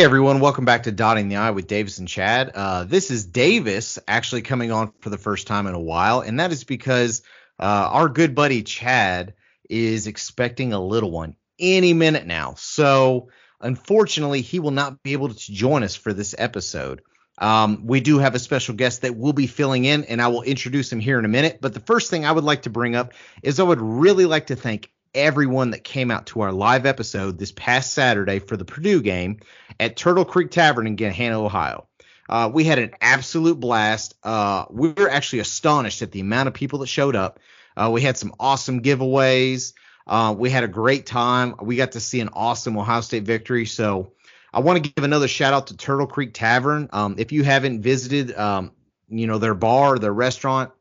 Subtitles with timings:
[0.00, 2.52] Hey everyone, welcome back to Dotting the I with Davis and Chad.
[2.54, 6.40] Uh, this is Davis actually coming on for the first time in a while, and
[6.40, 7.20] that is because
[7.58, 9.34] uh, our good buddy Chad
[9.68, 12.54] is expecting a little one any minute now.
[12.56, 13.28] So
[13.60, 17.02] unfortunately, he will not be able to join us for this episode.
[17.36, 20.44] Um, we do have a special guest that will be filling in, and I will
[20.44, 21.58] introduce him here in a minute.
[21.60, 24.46] But the first thing I would like to bring up is I would really like
[24.46, 28.64] to thank everyone that came out to our live episode this past Saturday for the
[28.64, 29.40] Purdue game
[29.80, 31.88] at Turtle Creek Tavern in Gahanna, Ohio.
[32.28, 34.14] Uh, we had an absolute blast.
[34.22, 37.40] Uh, we were actually astonished at the amount of people that showed up.
[37.76, 39.72] Uh, we had some awesome giveaways.
[40.06, 41.56] Uh, we had a great time.
[41.60, 43.66] We got to see an awesome Ohio State victory.
[43.66, 44.12] So
[44.52, 46.88] I want to give another shout out to Turtle Creek Tavern.
[46.92, 48.72] Um, if you haven't visited, um,
[49.08, 50.72] you know their bar, their restaurant,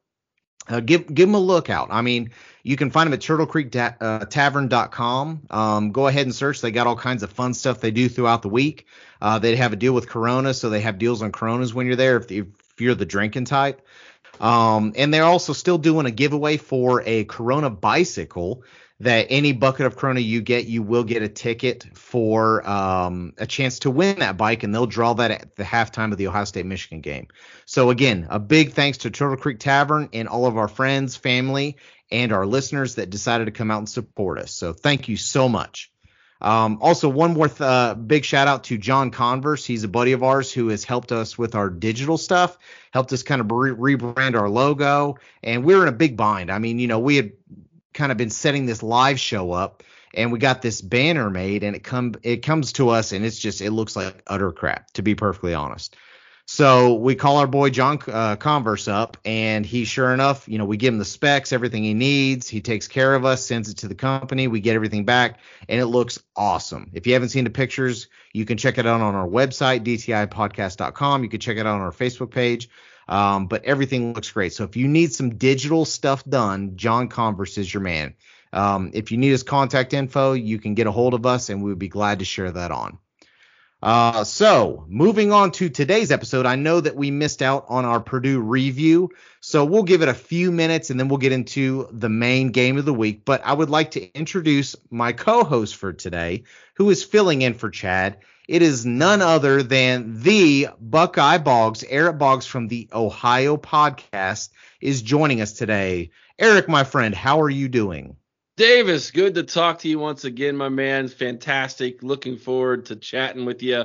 [0.69, 1.89] uh, give give them a look out.
[1.91, 2.31] I mean,
[2.63, 5.41] you can find them at turtlecreektavern.com.
[5.49, 6.61] Um, go ahead and search.
[6.61, 8.87] They got all kinds of fun stuff they do throughout the week.
[9.21, 11.95] Uh, they have a deal with Corona, so they have deals on Coronas when you're
[11.95, 12.47] there if, if
[12.77, 13.85] you're the drinking type.
[14.39, 18.63] Um, and they're also still doing a giveaway for a Corona bicycle
[19.01, 23.47] that any bucket of Corona you get, you will get a ticket for um, a
[23.47, 26.43] chance to win that bike, and they'll draw that at the halftime of the Ohio
[26.43, 27.27] State Michigan game.
[27.65, 31.77] So again, a big thanks to Turtle Creek Tavern and all of our friends, family,
[32.11, 34.51] and our listeners that decided to come out and support us.
[34.51, 35.91] So thank you so much.
[36.41, 39.65] Um, also, one more th- uh, big shout out to John Converse.
[39.65, 42.57] He's a buddy of ours who has helped us with our digital stuff,
[42.91, 46.49] helped us kind of re- rebrand our logo, and we we're in a big bind.
[46.49, 47.31] I mean, you know, we had
[47.99, 49.83] kind of been setting this live show up,
[50.13, 53.37] and we got this banner made, and it come it comes to us, and it's
[53.37, 55.95] just it looks like utter crap, to be perfectly honest.
[56.45, 60.65] So we call our boy John uh, Converse up, and he, sure enough, you know,
[60.65, 62.49] we give him the specs, everything he needs.
[62.49, 64.47] He takes care of us, sends it to the company.
[64.47, 66.89] We get everything back, and it looks awesome.
[66.93, 71.21] If you haven't seen the pictures, you can check it out on our website, dtipodcast.com.
[71.21, 72.67] You can check it out on our Facebook page.
[73.09, 74.53] Um, but everything looks great.
[74.53, 78.13] So if you need some digital stuff done, John Converse is your man.
[78.53, 81.63] Um, if you need his contact info, you can get a hold of us, and
[81.63, 82.99] we would be glad to share that on.
[83.81, 87.99] Uh, so moving on to today's episode, I know that we missed out on our
[87.99, 89.09] Purdue review,
[89.39, 92.77] so we'll give it a few minutes and then we'll get into the main game
[92.77, 93.23] of the week.
[93.23, 96.43] But I would like to introduce my co-host for today,
[96.73, 98.17] who is filling in for Chad.
[98.49, 104.49] It is none other than the Buckeye Boggs, Eric Boggs from the Ohio Podcast,
[104.81, 106.09] is joining us today.
[106.39, 108.15] Eric, my friend, how are you doing?
[108.57, 111.09] Davis, good to talk to you once again, my man.
[111.09, 112.01] Fantastic.
[112.01, 113.83] Looking forward to chatting with you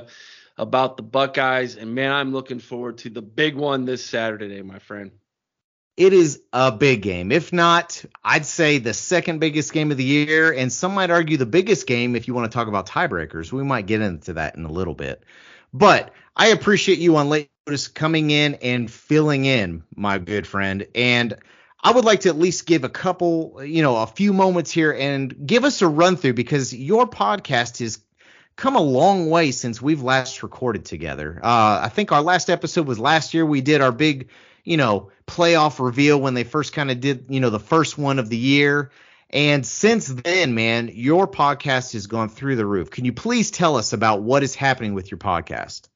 [0.57, 1.75] about the Buckeyes.
[1.75, 5.11] And man, I'm looking forward to the big one this Saturday, my friend.
[5.97, 7.31] It is a big game.
[7.31, 10.51] If not, I'd say the second biggest game of the year.
[10.51, 13.51] And some might argue the biggest game if you want to talk about tiebreakers.
[13.51, 15.23] We might get into that in a little bit.
[15.73, 20.85] But I appreciate you on late notice coming in and filling in, my good friend.
[20.93, 21.35] And
[21.81, 24.91] I would like to at least give a couple, you know, a few moments here
[24.91, 27.99] and give us a run through because your podcast has
[28.55, 31.39] come a long way since we've last recorded together.
[31.43, 33.45] Uh, I think our last episode was last year.
[33.45, 34.29] We did our big,
[34.65, 38.19] you know, playoff reveal when they first kind of did, you know, the first one
[38.19, 38.91] of the year.
[39.29, 42.91] And since then, man, your podcast has gone through the roof.
[42.91, 45.87] Can you please tell us about what is happening with your podcast?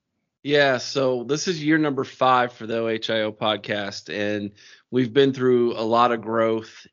[0.41, 4.51] Yeah, so this is year number five for the OHIO podcast, and
[4.91, 6.87] We've been through a lot of growth.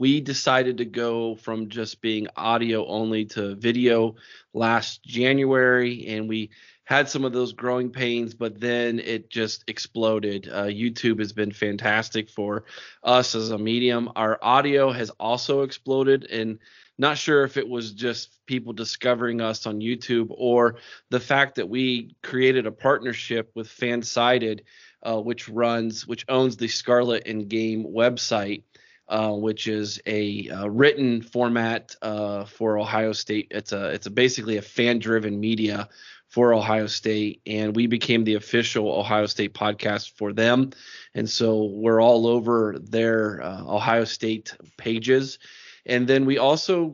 [0.00, 4.14] We decided to go from just being audio only to video
[4.54, 6.48] last January, and we
[6.84, 10.48] had some of those growing pains, but then it just exploded.
[10.50, 12.64] Uh, YouTube has been fantastic for
[13.04, 14.08] us as a medium.
[14.16, 16.60] Our audio has also exploded, and
[16.96, 20.76] not sure if it was just people discovering us on YouTube or
[21.10, 24.60] the fact that we created a partnership with Fansided
[25.02, 28.62] uh, which runs, which owns the Scarlet and Game website,
[29.10, 33.48] uh, which is a uh, written format uh, for Ohio State.
[33.50, 35.88] It's a it's a basically a fan-driven media
[36.28, 40.70] for Ohio State, and we became the official Ohio State podcast for them.
[41.12, 45.38] And so we're all over their uh, Ohio State pages
[45.86, 46.90] and then we also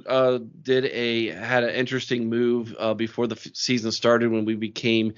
[0.62, 5.12] did a had an interesting move before the f- season started when we became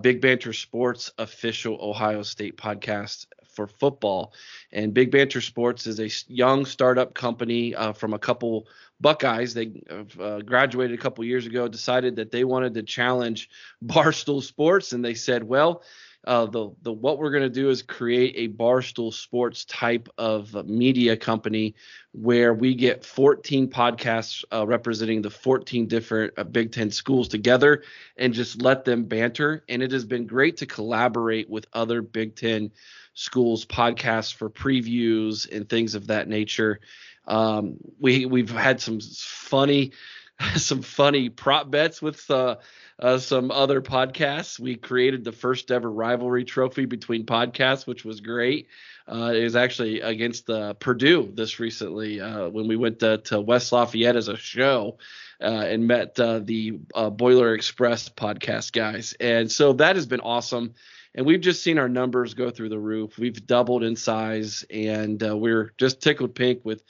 [0.00, 4.32] Big Banter Sports official Ohio State podcast for football.
[4.72, 8.66] And Big Banter Sports is a young startup company uh, from a couple
[9.00, 9.54] Buckeyes.
[9.54, 9.82] They
[10.20, 13.50] uh, graduated a couple years ago, decided that they wanted to challenge
[13.84, 15.82] Barstool Sports, and they said, well
[16.24, 20.54] uh, the the what we're going to do is create a barstool sports type of
[20.66, 21.74] media company
[22.12, 27.82] where we get 14 podcasts uh, representing the 14 different uh, Big Ten schools together
[28.16, 29.64] and just let them banter.
[29.68, 32.70] And it has been great to collaborate with other Big Ten
[33.14, 36.80] schools podcasts for previews and things of that nature.
[37.26, 39.92] Um, we we've had some funny
[40.56, 42.56] some funny prop bets with uh,
[42.98, 44.58] uh, some other podcasts.
[44.58, 48.68] We created the first ever rivalry trophy between podcasts, which was great.
[49.06, 53.40] Uh, it was actually against uh, Purdue this recently uh, when we went to, to,
[53.40, 54.98] West Lafayette as a show
[55.40, 56.78] uh, and met uh, the
[57.12, 59.14] Boiler Express podcast guys.
[59.18, 60.74] And so that has been awesome.
[61.14, 63.18] And we've just seen our numbers go through the roof.
[63.18, 66.82] We've doubled in size, and we're just tickled pink with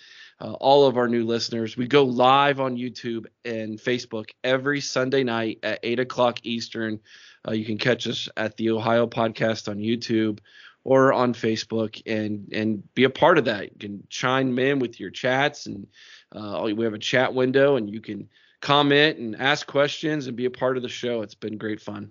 [0.42, 1.76] uh, all of our new listeners.
[1.76, 6.98] We go live on YouTube and Facebook every Sunday night at 8 o'clock Eastern.
[7.46, 10.40] Uh, you can catch us at the Ohio Podcast on YouTube
[10.84, 13.70] or on Facebook and and be a part of that.
[13.72, 15.86] You can chime in with your chats and
[16.32, 18.28] uh, we have a chat window and you can
[18.60, 21.22] comment and ask questions and be a part of the show.
[21.22, 22.10] It's been great fun.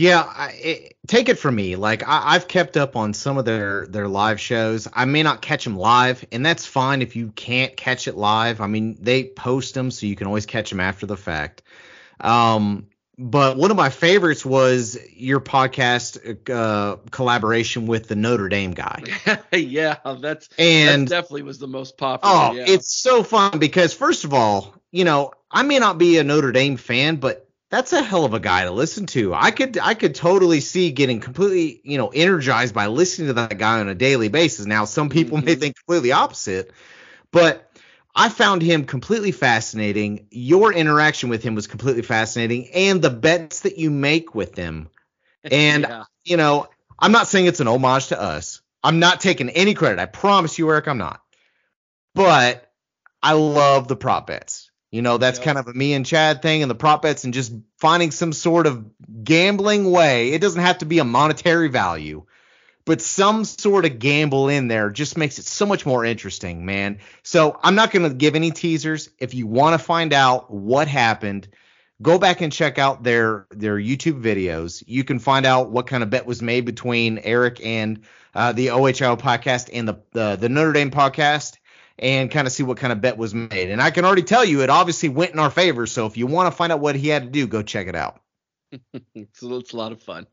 [0.00, 1.76] Yeah, I, it, take it from me.
[1.76, 4.88] Like I, have kept up on some of their their live shows.
[4.90, 8.62] I may not catch them live, and that's fine if you can't catch it live.
[8.62, 11.62] I mean, they post them so you can always catch them after the fact.
[12.18, 12.86] Um,
[13.18, 19.02] but one of my favorites was your podcast uh, collaboration with the Notre Dame guy.
[19.52, 22.34] yeah, that's and that definitely was the most popular.
[22.34, 22.64] Oh, yeah.
[22.66, 26.52] it's so fun because first of all, you know, I may not be a Notre
[26.52, 29.32] Dame fan, but that's a hell of a guy to listen to.
[29.32, 33.58] I could I could totally see getting completely, you know, energized by listening to that
[33.58, 34.66] guy on a daily basis.
[34.66, 35.46] Now, some people mm-hmm.
[35.46, 36.72] may think completely opposite,
[37.30, 37.70] but
[38.14, 40.26] I found him completely fascinating.
[40.32, 44.88] Your interaction with him was completely fascinating and the bets that you make with him.
[45.50, 46.04] And yeah.
[46.22, 46.68] you know,
[46.98, 48.60] I'm not saying it's an homage to us.
[48.84, 49.98] I'm not taking any credit.
[49.98, 51.22] I promise you, Eric, I'm not.
[52.14, 52.70] But
[53.22, 54.69] I love the prop bets.
[54.90, 55.44] You know, that's yep.
[55.44, 58.32] kind of a me and Chad thing and the prop bets and just finding some
[58.32, 58.84] sort of
[59.22, 60.30] gambling way.
[60.32, 62.24] It doesn't have to be a monetary value,
[62.84, 66.98] but some sort of gamble in there just makes it so much more interesting, man.
[67.22, 69.10] So I'm not going to give any teasers.
[69.18, 71.46] If you want to find out what happened,
[72.02, 74.82] go back and check out their their YouTube videos.
[74.88, 78.00] You can find out what kind of bet was made between Eric and
[78.34, 81.58] uh, the OHIO podcast and the, the the Notre Dame podcast
[82.00, 83.70] and kind of see what kind of bet was made.
[83.70, 85.86] And I can already tell you it obviously went in our favor.
[85.86, 87.94] So if you want to find out what he had to do, go check it
[87.94, 88.20] out.
[89.34, 90.26] so it's a lot of fun.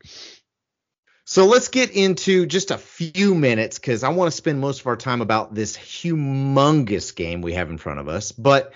[1.25, 4.87] So let's get into just a few minutes because I want to spend most of
[4.87, 8.31] our time about this humongous game we have in front of us.
[8.31, 8.71] But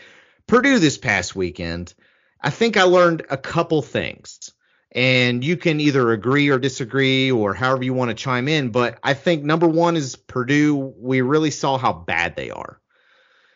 [0.47, 1.93] Purdue this past weekend,
[2.41, 4.51] I think I learned a couple things.
[4.93, 8.71] And you can either agree or disagree or however you want to chime in.
[8.71, 12.80] But I think number one is Purdue, we really saw how bad they are.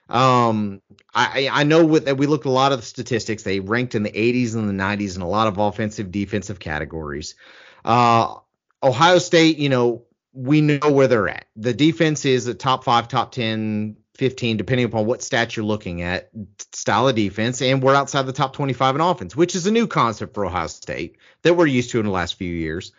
[0.10, 0.82] Um,
[1.14, 3.44] I I know with that we looked at a lot of the statistics.
[3.44, 7.36] They ranked in the 80s and the 90s in a lot of offensive defensive categories.
[7.84, 8.36] Uh,
[8.84, 11.46] Ohio State, you know, we know where they're at.
[11.56, 16.02] The defense is a top five, top 10, 15, depending upon what stat you're looking
[16.02, 16.30] at,
[16.74, 19.88] style of defense, and we're outside the top 25 in offense, which is a new
[19.88, 22.92] concept for Ohio State that we're used to in the last few years.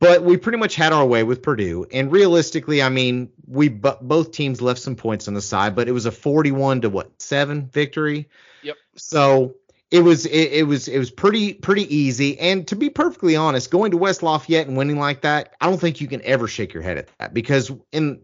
[0.00, 4.32] But we pretty much had our way with Purdue, and realistically, I mean, we both
[4.32, 7.66] teams left some points on the side, but it was a 41 to what seven
[7.66, 8.28] victory.
[8.62, 8.76] Yep.
[8.96, 9.54] So
[9.90, 12.38] it was it, it, was it was pretty pretty easy.
[12.38, 15.80] And to be perfectly honest, going to West Lafayette and winning like that, I don't
[15.80, 18.20] think you can ever shake your head at that because in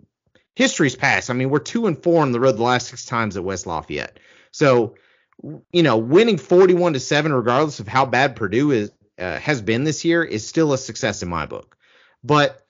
[0.57, 3.37] history's past, I mean, we're two and four on the road the last six times
[3.37, 4.19] at West Lafayette.
[4.51, 4.97] So
[5.73, 9.85] you know, winning 41 to seven, regardless of how bad Purdue is uh, has been
[9.85, 11.77] this year is still a success in my book.
[12.25, 12.67] But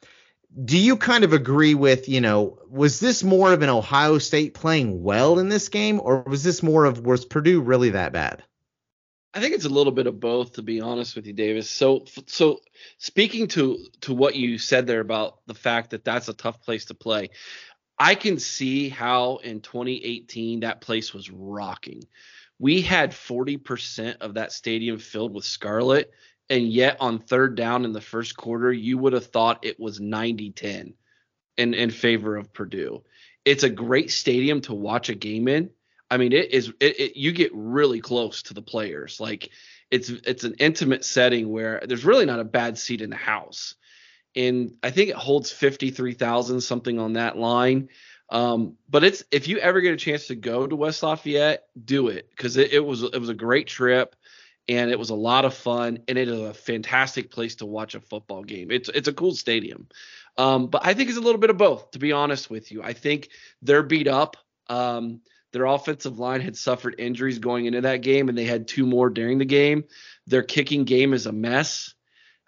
[0.65, 4.55] do you kind of agree with, you know, was this more of an Ohio State
[4.55, 8.43] playing well in this game, or was this more of was Purdue really that bad?
[9.33, 11.71] I think it's a little bit of both, to be honest with you, Davis.
[11.71, 12.61] So, so
[12.99, 16.87] speaking to to what you said there about the fact that that's a tough place
[16.87, 17.31] to play,
[17.97, 22.03] I can see how in 2018 that place was rocking.
[22.59, 26.13] We had 40% of that stadium filled with Scarlet,
[26.51, 30.01] and yet on third down in the first quarter, you would have thought it was
[30.01, 30.95] 90 10
[31.57, 33.05] in, in favor of Purdue.
[33.45, 35.71] It's a great stadium to watch a game in.
[36.11, 39.21] I mean, it is, it, it, you get really close to the players.
[39.21, 39.49] Like,
[39.91, 43.75] it's it's an intimate setting where there's really not a bad seat in the house.
[44.37, 47.89] And I think it holds 53,000 something on that line.
[48.29, 52.09] Um, but it's if you ever get a chance to go to West Lafayette, do
[52.09, 54.15] it because it, it was it was a great trip
[54.71, 57.97] and it was a lot of fun and it is a fantastic place to watch
[57.97, 58.71] a football game.
[58.71, 59.89] It's it's a cool stadium.
[60.39, 62.81] Um, but I think it's a little bit of both, to be honest with you.
[62.81, 63.31] I think
[63.63, 64.37] they're beat up.
[64.69, 65.23] Um,
[65.53, 69.11] their offensive line had suffered injuries going into that game, and they had two more
[69.11, 69.85] during the game.
[70.29, 71.93] Their kicking game is a mess.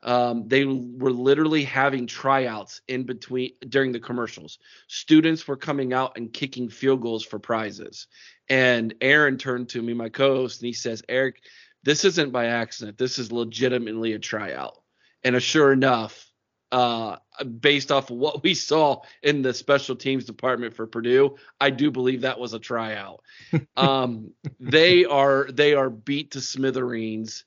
[0.04, 4.60] Um, they were literally having tryouts in between during the commercials.
[4.86, 8.06] Students were coming out and kicking field goals for prizes.
[8.48, 11.42] And Aaron turned to me, my co-host, and he says, "Eric,
[11.82, 12.98] this isn't by accident.
[12.98, 14.80] This is legitimately a tryout."
[15.24, 16.30] And uh, sure enough,
[16.70, 17.16] uh,
[17.60, 21.90] based off of what we saw in the special teams department for Purdue, I do
[21.90, 23.22] believe that was a tryout.
[23.76, 27.44] um, they are they are beat to smithereens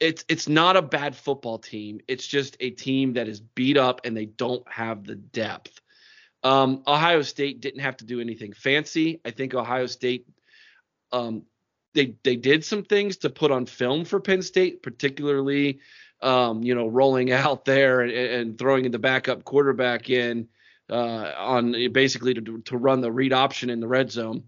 [0.00, 2.00] it's it's not a bad football team.
[2.08, 5.80] It's just a team that is beat up and they don't have the depth.
[6.44, 9.20] Um, Ohio State didn't have to do anything fancy.
[9.24, 10.26] I think Ohio State
[11.10, 11.42] um,
[11.98, 15.80] they they did some things to put on film for Penn State, particularly
[16.22, 20.48] um, you know rolling out there and, and, throwing in the backup quarterback in
[20.88, 24.44] uh, on basically to to run the read option in the red zone.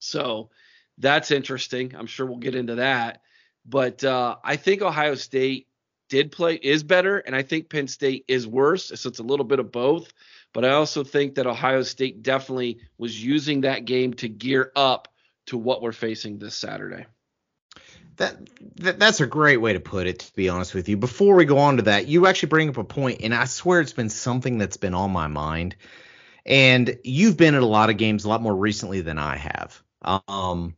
[0.00, 0.50] So
[0.98, 1.94] that's interesting.
[1.96, 3.22] I'm sure we'll get into that.
[3.64, 5.68] But uh, I think Ohio State
[6.08, 8.90] did play is better, and I think Penn State is worse.
[8.96, 10.12] So it's a little bit of both.
[10.52, 15.11] But I also think that Ohio State definitely was using that game to gear up
[15.46, 17.06] to what we're facing this Saturday.
[18.16, 18.36] That,
[18.76, 21.46] that, that's a great way to put it to be honest with you before we
[21.46, 24.10] go on to that you actually bring up a point and i swear it's been
[24.10, 25.76] something that's been on my mind
[26.44, 29.82] and you've been at a lot of games a lot more recently than i have
[30.28, 30.76] um,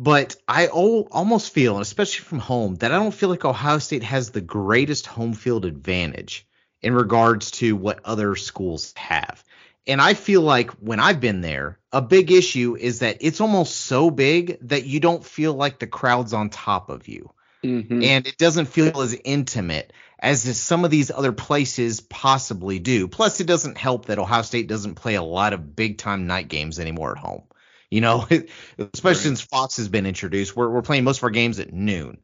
[0.00, 4.02] but I almost feel, and especially from home, that I don't feel like Ohio State
[4.02, 6.46] has the greatest home field advantage
[6.80, 9.44] in regards to what other schools have.
[9.90, 13.74] And I feel like when I've been there, a big issue is that it's almost
[13.74, 17.32] so big that you don't feel like the crowd's on top of you.
[17.64, 18.00] Mm-hmm.
[18.04, 23.08] And it doesn't feel as intimate as some of these other places possibly do.
[23.08, 26.46] Plus, it doesn't help that Ohio State doesn't play a lot of big time night
[26.46, 27.42] games anymore at home.
[27.90, 28.28] You know,
[28.78, 29.16] especially right.
[29.16, 32.18] since Fox has been introduced, we're we're playing most of our games at noon.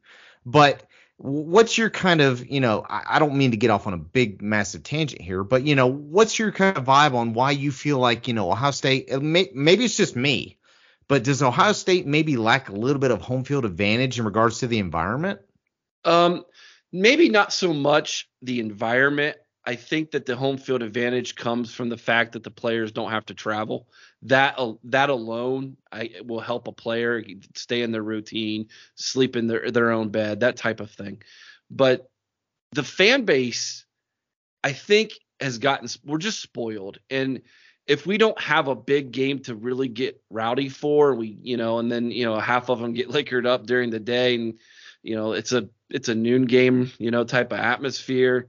[0.45, 0.86] But
[1.17, 4.41] what's your kind of, you know, I, don't mean to get off on a big
[4.41, 7.97] massive tangent here, but you know, what's your kind of vibe on why you feel
[7.97, 9.09] like, you know, Ohio State?
[9.21, 10.57] Maybe it's just me,
[11.07, 14.59] but does Ohio State maybe lack a little bit of home field advantage in regards
[14.59, 15.39] to the environment?
[16.05, 16.45] Um,
[16.91, 19.37] maybe not so much the environment.
[19.67, 23.11] I think that the home field advantage comes from the fact that the players don't
[23.11, 23.89] have to travel.
[24.21, 27.21] That that alone I, will help a player
[27.53, 31.21] stay in their routine, sleep in their their own bed, that type of thing.
[31.69, 32.09] But
[32.71, 33.85] the fan base,
[34.63, 37.41] I think, has gotten we're just spoiled, and
[37.87, 41.79] if we don't have a big game to really get rowdy for, we you know,
[41.79, 44.59] and then you know half of them get liquored up during the day, and
[45.03, 48.47] you know it's a it's a noon game, you know, type of atmosphere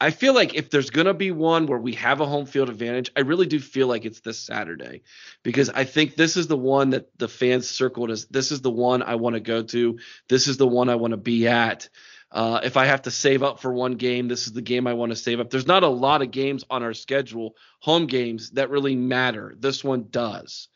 [0.00, 2.68] I feel like if there's going to be one where we have a home field
[2.68, 5.02] advantage, I really do feel like it's this Saturday
[5.42, 8.70] because I think this is the one that the fans circled as this is the
[8.70, 9.98] one I want to go to.
[10.28, 11.88] This is the one I want to be at.
[12.30, 14.94] Uh, if I have to save up for one game, this is the game I
[14.94, 15.50] want to save up.
[15.50, 19.54] There's not a lot of games on our schedule, home games, that really matter.
[19.56, 20.68] This one does.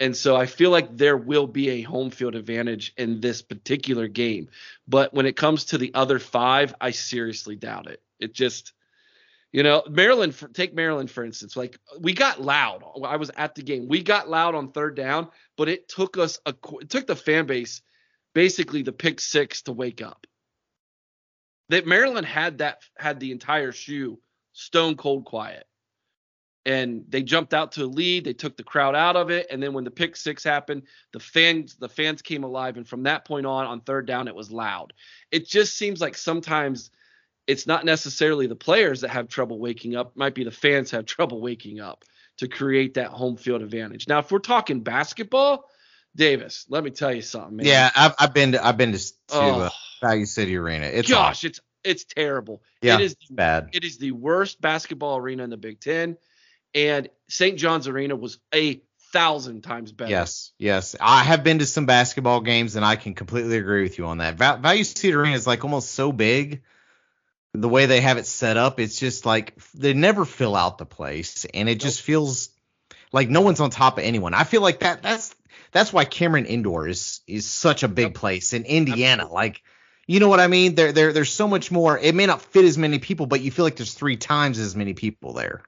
[0.00, 4.08] And so I feel like there will be a home field advantage in this particular
[4.08, 4.48] game.
[4.88, 8.02] But when it comes to the other five, I seriously doubt it.
[8.18, 8.72] It just,
[9.52, 11.54] you know, Maryland, take Maryland for instance.
[11.54, 12.82] Like we got loud.
[13.04, 13.88] I was at the game.
[13.88, 15.28] We got loud on third down,
[15.58, 17.82] but it took us a, it took the fan base
[18.32, 20.26] basically the pick six to wake up.
[21.68, 24.18] That Maryland had that, had the entire shoe
[24.52, 25.66] stone cold quiet
[26.66, 28.24] and they jumped out to a lead.
[28.24, 31.20] They took the crowd out of it, and then when the pick six happened, the
[31.20, 34.50] fans the fans came alive, and from that point on, on third down, it was
[34.50, 34.92] loud.
[35.30, 36.90] It just seems like sometimes
[37.46, 40.90] it's not necessarily the players that have trouble waking up; it might be the fans
[40.90, 42.04] have trouble waking up
[42.38, 44.08] to create that home field advantage.
[44.08, 45.64] Now, if we're talking basketball,
[46.14, 47.66] Davis, let me tell you something, man.
[47.66, 49.70] Yeah, I've, I've been to I've been to, to oh, uh,
[50.02, 50.86] Value City Arena.
[50.86, 52.62] It's gosh, it's it's terrible.
[52.82, 53.70] Yeah, it is bad.
[53.72, 56.18] It is the worst basketball arena in the Big Ten
[56.74, 57.58] and St.
[57.58, 60.10] John's Arena was a thousand times better.
[60.10, 60.96] Yes, yes.
[61.00, 64.18] I have been to some basketball games, and I can completely agree with you on
[64.18, 64.36] that.
[64.36, 66.62] Value City Arena is like almost so big.
[67.52, 70.86] The way they have it set up, it's just like they never fill out the
[70.86, 71.80] place, and it nope.
[71.80, 72.50] just feels
[73.12, 74.34] like no one's on top of anyone.
[74.34, 75.02] I feel like that.
[75.02, 75.34] That's
[75.72, 78.14] that's why Cameron Indoor is is such a big yep.
[78.14, 79.22] place in Indiana.
[79.22, 79.34] Absolutely.
[79.34, 79.62] Like,
[80.06, 80.76] you know what I mean?
[80.76, 81.98] There there there's so much more.
[81.98, 84.76] It may not fit as many people, but you feel like there's three times as
[84.76, 85.62] many people there.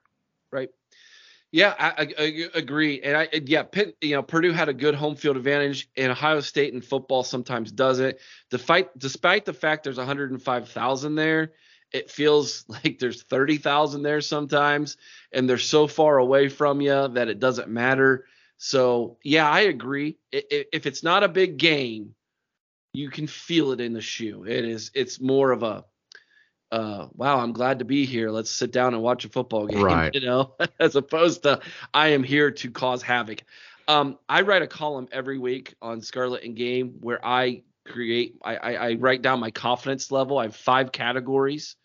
[1.53, 4.95] Yeah, I, I, I, agree, and I yeah, Pitt, you know, Purdue had a good
[4.95, 8.17] home field advantage, and Ohio State in football sometimes doesn't.
[8.49, 11.51] Despite despite the fact there's 105,000 there,
[11.91, 14.97] it feels like there's 30,000 there sometimes,
[15.31, 18.25] and they're so far away from you that it doesn't matter.
[18.57, 20.17] So yeah, I agree.
[20.31, 22.15] If it's not a big game,
[22.93, 24.43] you can feel it in the shoe.
[24.43, 24.89] It is.
[24.95, 25.85] It's more of a
[26.73, 28.31] uh, wow, I'm glad to be here.
[28.31, 30.11] Let's sit down and watch a football game, right.
[30.13, 31.61] you know, as opposed to
[31.93, 33.43] I am here to cause havoc.
[33.87, 38.55] Um, I write a column every week on Scarlet and Game where I create, I,
[38.55, 40.39] I, I, write down my confidence level.
[40.39, 41.75] I have five categories.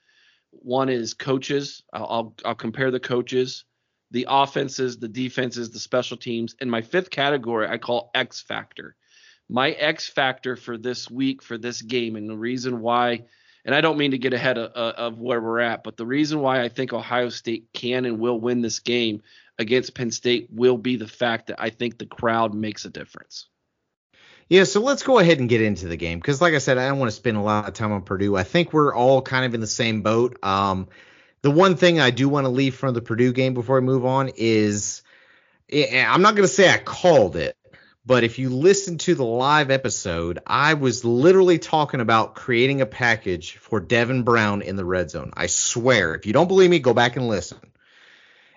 [0.52, 1.82] One is coaches.
[1.92, 3.64] I'll, I'll, I'll compare the coaches,
[4.12, 6.54] the offenses, the defenses, the special teams.
[6.60, 8.96] And my fifth category I call X factor.
[9.50, 13.24] My X factor for this week, for this game, and the reason why–
[13.68, 16.40] and I don't mean to get ahead of, of where we're at, but the reason
[16.40, 19.20] why I think Ohio State can and will win this game
[19.58, 23.46] against Penn State will be the fact that I think the crowd makes a difference.
[24.48, 26.88] Yeah, so let's go ahead and get into the game because, like I said, I
[26.88, 28.36] don't want to spend a lot of time on Purdue.
[28.36, 30.42] I think we're all kind of in the same boat.
[30.42, 30.88] Um,
[31.42, 34.06] the one thing I do want to leave from the Purdue game before we move
[34.06, 35.02] on is
[35.70, 37.54] I'm not going to say I called it,
[38.08, 42.86] but if you listen to the live episode, I was literally talking about creating a
[42.86, 45.30] package for Devin Brown in the red zone.
[45.36, 46.14] I swear.
[46.14, 47.58] If you don't believe me, go back and listen.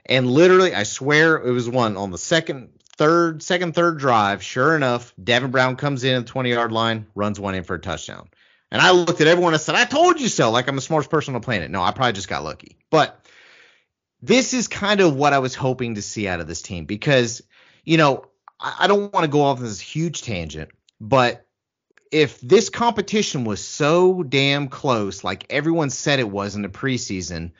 [0.05, 4.41] And literally, I swear it was one on the second, third, second, third drive.
[4.41, 7.75] Sure enough, Devin Brown comes in at the 20 yard line, runs one in for
[7.75, 8.29] a touchdown.
[8.71, 10.49] And I looked at everyone and said, I told you so.
[10.49, 11.69] Like I'm the smartest person on the planet.
[11.69, 12.77] No, I probably just got lucky.
[12.89, 13.27] But
[14.21, 17.41] this is kind of what I was hoping to see out of this team because,
[17.83, 18.27] you know,
[18.61, 21.45] I don't want to go off this huge tangent, but
[22.11, 27.51] if this competition was so damn close, like everyone said it was in the preseason,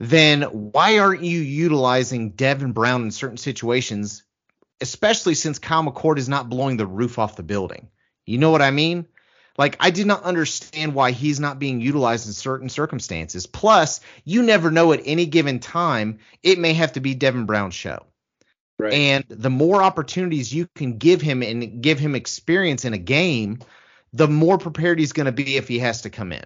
[0.00, 4.24] then why aren't you utilizing Devin Brown in certain situations,
[4.80, 7.88] especially since Kyle McCord is not blowing the roof off the building?
[8.26, 9.06] You know what I mean?
[9.56, 13.46] Like, I did not understand why he's not being utilized in certain circumstances.
[13.46, 17.74] Plus, you never know at any given time, it may have to be Devin Brown's
[17.74, 18.04] show.
[18.78, 18.92] Right.
[18.92, 23.60] And the more opportunities you can give him and give him experience in a game,
[24.12, 26.44] the more prepared he's going to be if he has to come in.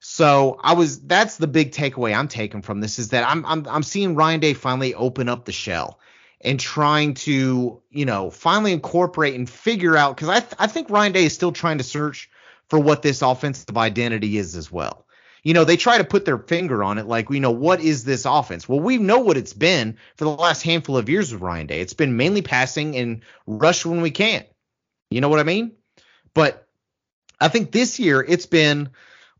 [0.00, 3.66] So I was that's the big takeaway I'm taking from this is that I'm I'm
[3.68, 6.00] I'm seeing Ryan Day finally open up the shell
[6.40, 10.88] and trying to, you know, finally incorporate and figure out cuz I th- I think
[10.88, 12.30] Ryan Day is still trying to search
[12.70, 15.04] for what this offensive identity is as well
[15.42, 18.04] you know, they try to put their finger on it, like, you know, what is
[18.04, 18.68] this offense?
[18.68, 21.80] Well, we know what it's been for the last handful of years with Ryan Day.
[21.80, 24.44] It's been mainly passing and rush when we can.
[25.10, 25.72] You know what I mean?
[26.34, 26.66] But
[27.40, 28.90] I think this year it's been,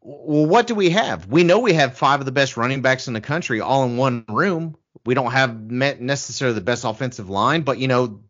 [0.01, 1.27] well, what do we have?
[1.27, 3.97] We know we have five of the best running backs in the country all in
[3.97, 4.77] one room.
[5.05, 8.23] We don't have necessarily the best offensive line, but, you know,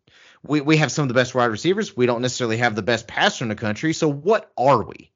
[0.42, 1.96] we, we have some of the best wide receivers.
[1.96, 3.92] We don't necessarily have the best passer in the country.
[3.92, 5.12] So what are we?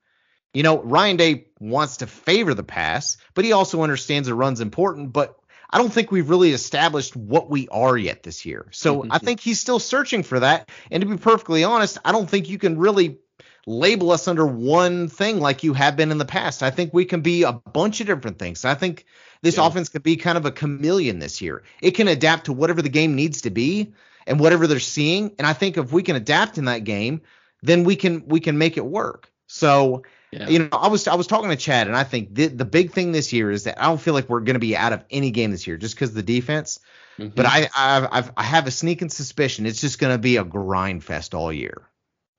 [0.55, 4.61] You know, Ryan Day wants to favor the pass, but he also understands the run's
[4.61, 5.13] important.
[5.13, 5.39] But
[5.69, 8.69] I don't think we've really established what we are yet this year.
[8.71, 9.13] So mm-hmm.
[9.13, 10.71] I think he's still searching for that.
[10.91, 13.19] And to be perfectly honest, I don't think you can really
[13.67, 16.63] label us under one thing like you have been in the past.
[16.63, 18.65] I think we can be a bunch of different things.
[18.65, 19.07] I think
[19.43, 19.67] this yeah.
[19.67, 21.63] offense could be kind of a chameleon this year.
[21.83, 23.95] It can adapt to whatever the game needs to be
[24.27, 25.35] and whatever they're seeing.
[25.39, 27.23] And I think if we can adapt in that game,
[27.63, 29.31] then we can we can make it work.
[29.47, 30.03] So
[30.35, 30.49] yeah.
[30.49, 32.93] You know, I was I was talking to Chad, and I think the, the big
[32.93, 35.05] thing this year is that I don't feel like we're going to be out of
[35.11, 36.81] any game this year just because the defense.
[37.19, 37.35] Mm-hmm.
[37.35, 40.45] But I I've, I've, I have a sneaking suspicion it's just going to be a
[40.45, 41.89] grind fest all year.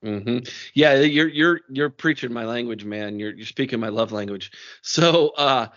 [0.03, 0.39] Mm-hmm.
[0.73, 3.17] Yeah, you're you're you're preaching my language, man.
[3.17, 4.51] You're you're speaking my love language.
[4.81, 5.67] So uh,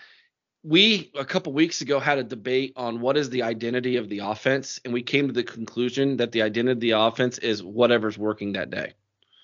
[0.63, 4.19] we a couple weeks ago had a debate on what is the identity of the
[4.19, 8.19] offense, and we came to the conclusion that the identity of the offense is whatever's
[8.19, 8.95] working that day.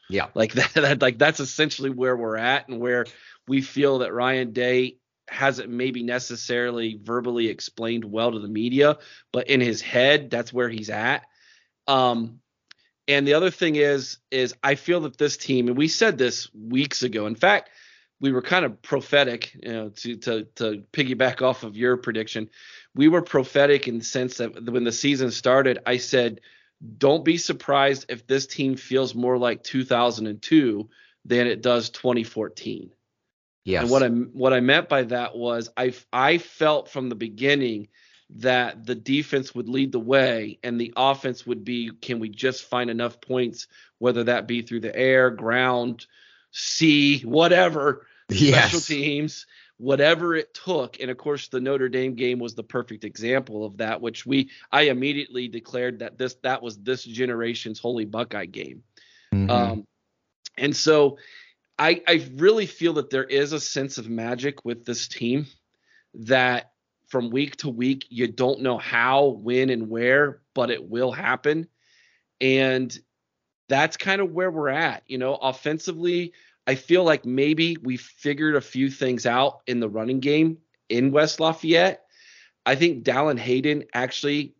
[0.08, 0.28] Yeah.
[0.34, 3.06] Like that, that like that's essentially where we're at and where
[3.46, 4.96] we feel that Ryan Day
[5.28, 8.98] hasn't maybe necessarily verbally explained well to the media,
[9.32, 11.24] but in his head, that's where he's at.
[11.86, 12.40] Um,
[13.08, 16.48] and the other thing is, is I feel that this team, and we said this
[16.54, 17.26] weeks ago.
[17.26, 17.70] In fact,
[18.20, 22.48] we were kind of prophetic, you know, to to to piggyback off of your prediction.
[22.94, 26.40] We were prophetic in the sense that when the season started, I said
[26.98, 30.88] don't be surprised if this team feels more like 2002
[31.24, 32.90] than it does 2014.
[33.64, 33.82] Yes.
[33.82, 37.88] And what I what I meant by that was I I felt from the beginning
[38.36, 42.64] that the defense would lead the way and the offense would be can we just
[42.64, 43.66] find enough points
[43.98, 46.06] whether that be through the air, ground,
[46.50, 48.70] sea, whatever Yes.
[48.70, 49.46] special teams,
[49.78, 51.00] whatever it took.
[51.00, 54.50] And of course, the Notre Dame game was the perfect example of that, which we
[54.70, 58.82] I immediately declared that this that was this generation's holy Buckeye game.
[59.32, 59.50] Mhm.
[59.50, 59.86] Um,
[60.56, 61.18] and so
[61.78, 65.46] I, I really feel that there is a sense of magic with this team
[66.14, 66.70] that
[67.08, 71.66] from week to week, you don't know how, when, and where, but it will happen.
[72.40, 72.96] And
[73.68, 75.02] that's kind of where we're at.
[75.06, 76.32] You know, offensively,
[76.66, 81.12] I feel like maybe we figured a few things out in the running game in
[81.12, 82.02] West Lafayette.
[82.64, 84.54] I think Dallan Hayden actually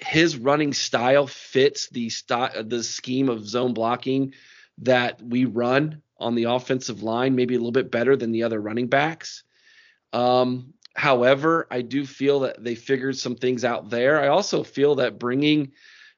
[0.00, 4.34] his running style fits the st- the scheme of zone blocking
[4.78, 8.60] that we run on the offensive line, maybe a little bit better than the other
[8.60, 9.44] running backs.
[10.12, 14.20] Um, however, I do feel that they figured some things out there.
[14.20, 15.72] I also feel that bringing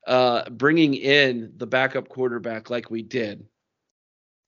[0.06, 3.46] uh, bringing in the backup quarterback like we did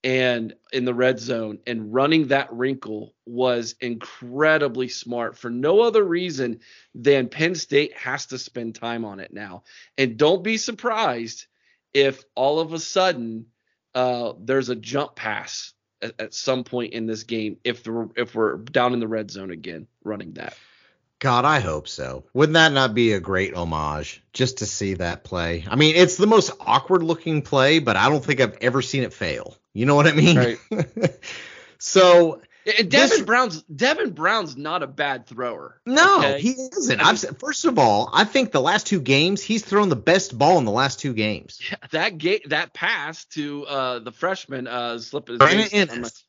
[0.05, 6.03] and in the red zone and running that wrinkle was incredibly smart for no other
[6.03, 6.61] reason
[6.95, 9.63] than Penn State has to spend time on it now.
[9.97, 11.47] And don't be surprised
[11.95, 13.47] if all of a sudden
[13.95, 18.35] uh, there's a jump pass at, at, some point in this game if the, if
[18.35, 20.57] we're down in the red zone again running that.
[21.21, 22.25] God, I hope so.
[22.35, 25.65] Wouldn't that not be a great homage just to see that play?
[25.69, 29.05] I mean, it's the most awkward looking play, but I don't think I've ever seen
[29.05, 29.57] it fail.
[29.75, 30.37] You know what I mean?
[30.37, 30.59] Right.
[31.79, 35.81] so Devin this, Brown's Devin Brown's not a bad thrower.
[35.85, 36.41] No, okay?
[36.41, 37.01] he isn't.
[37.01, 39.97] I mean, I've first of all, I think the last two games he's thrown the
[39.97, 41.61] best ball in the last two games.
[41.69, 46.23] Yeah, that ga- that pass to uh, the freshman uh, slip his Brandon Inniss.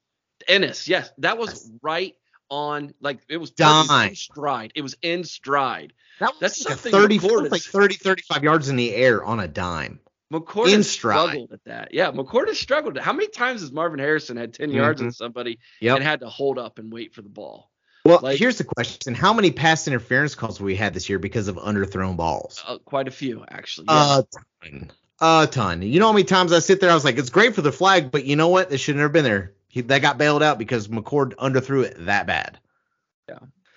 [0.49, 1.71] Inniss, yes, that was yes.
[1.81, 2.15] right
[2.49, 4.09] on like it was Dime.
[4.09, 4.71] in stride.
[4.75, 5.93] It was in stride.
[6.19, 9.47] That was That's like something 30, like 30, 35 yards in the air on a
[9.47, 9.99] dime.
[10.33, 11.93] McCord has struggled at that.
[11.93, 12.97] Yeah, McCord has struggled.
[12.97, 15.85] How many times has Marvin Harrison had 10 yards on somebody Mm-hmm.
[15.85, 15.95] Yep.
[15.97, 17.69] and had to hold up and wait for the ball?
[18.05, 21.47] Well, Like- here's the question: How many pass interference calls we had this year because
[21.47, 22.61] of underthrown balls?
[22.67, 23.85] Uh, quite a few, actually.
[23.89, 24.19] Yeah.
[24.19, 24.23] A
[24.69, 24.91] ton.
[25.21, 25.81] A ton.
[25.83, 26.89] You know how many times I sit there?
[26.91, 28.73] I was like, it's great for the flag, but you know what?
[28.73, 29.53] It shouldn't have been there.
[29.69, 32.59] He, that got bailed out because McCord underthrew it that bad.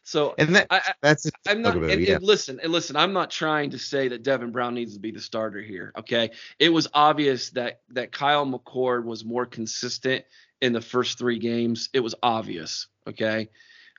[0.07, 1.75] So And that I, I, that's I'm not.
[1.75, 2.15] Bugaboo, And, yeah.
[2.15, 2.95] and listen, and listen.
[2.95, 5.93] I'm not trying to say that Devin Brown needs to be the starter here.
[5.99, 10.25] Okay, it was obvious that that Kyle McCord was more consistent
[10.61, 11.89] in the first three games.
[11.93, 12.87] It was obvious.
[13.09, 13.49] Okay,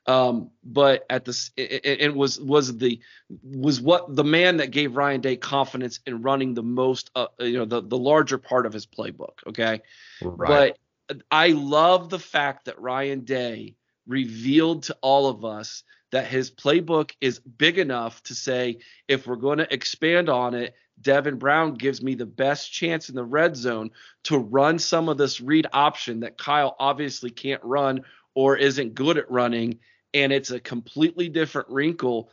[0.06, 3.02] um, but at this, it, it, it was was the
[3.44, 7.58] was what the man that gave Ryan Day confidence in running the most, uh, you
[7.58, 9.46] know, the the larger part of his playbook.
[9.46, 9.82] Okay,
[10.22, 10.74] right.
[11.10, 13.76] but I love the fact that Ryan Day
[14.08, 19.36] revealed to all of us that his playbook is big enough to say if we're
[19.36, 23.56] going to expand on it, Devin Brown gives me the best chance in the red
[23.56, 23.92] zone
[24.24, 28.02] to run some of this read option that Kyle obviously can't run
[28.34, 29.80] or isn't good at running.
[30.14, 32.32] And it's a completely different wrinkle.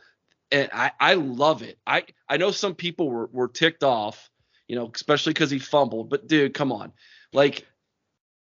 [0.51, 1.77] And I, I love it.
[1.85, 4.31] I, I know some people were, were ticked off,
[4.67, 6.09] you know, especially because he fumbled.
[6.09, 6.91] But dude, come on.
[7.33, 7.67] Like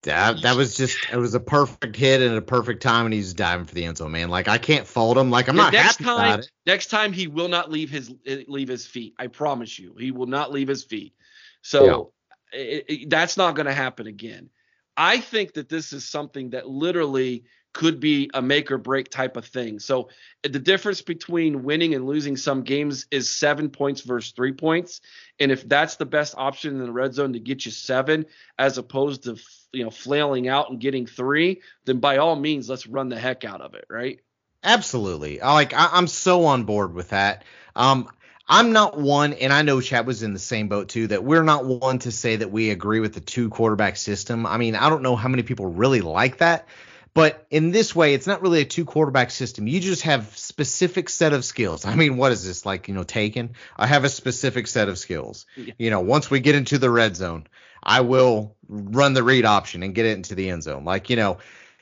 [0.03, 3.33] That, that was just it was a perfect hit and a perfect time, and he's
[3.33, 4.29] diving for the end zone, man.
[4.29, 5.29] Like I can't fault him.
[5.29, 6.51] Like I'm Yeah, not next happy time, about it.
[6.65, 9.15] Next time he will not leave his eh, leave his feet.
[9.17, 11.13] I promise you, he will not leave his feet.
[11.61, 12.13] So
[12.53, 14.49] it, it- eh, eh, that's not going to happen again.
[14.95, 19.37] I think that this is something that literally could be a make or break type
[19.37, 19.79] of thing.
[19.79, 20.09] So
[20.43, 25.01] the difference between winning and losing some games is seven points versus three points.
[25.39, 28.25] And if that's the best option in the red zone to get you seven,
[28.57, 29.37] as opposed to
[29.71, 33.45] you know flailing out and getting three, then by all means let's run the heck
[33.45, 34.19] out of it, right?
[34.63, 35.39] Absolutely.
[35.39, 37.43] Like I, I'm so on board with that.
[37.75, 38.09] Um,
[38.47, 41.07] I'm not one, and I know Chad was in the same boat too.
[41.07, 44.45] That we're not one to say that we agree with the two quarterback system.
[44.47, 46.67] I mean, I don't know how many people really like that,
[47.13, 49.67] but in this way, it's not really a two quarterback system.
[49.67, 51.85] You just have specific set of skills.
[51.85, 52.87] I mean, what is this like?
[52.87, 53.55] You know, taken.
[53.77, 55.45] I have a specific set of skills.
[55.57, 55.73] Yeah.
[55.77, 57.47] You know, once we get into the red zone,
[57.81, 60.85] I will run the read option and get it into the end zone.
[60.85, 61.39] Like you know,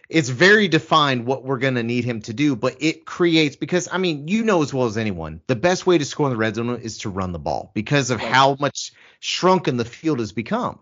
[0.09, 3.89] it's very defined what we're going to need him to do, but it creates because
[3.91, 6.37] I mean, you know as well as anyone, the best way to score in the
[6.37, 10.31] red zone is to run the ball because of how much shrunken the field has
[10.31, 10.79] become.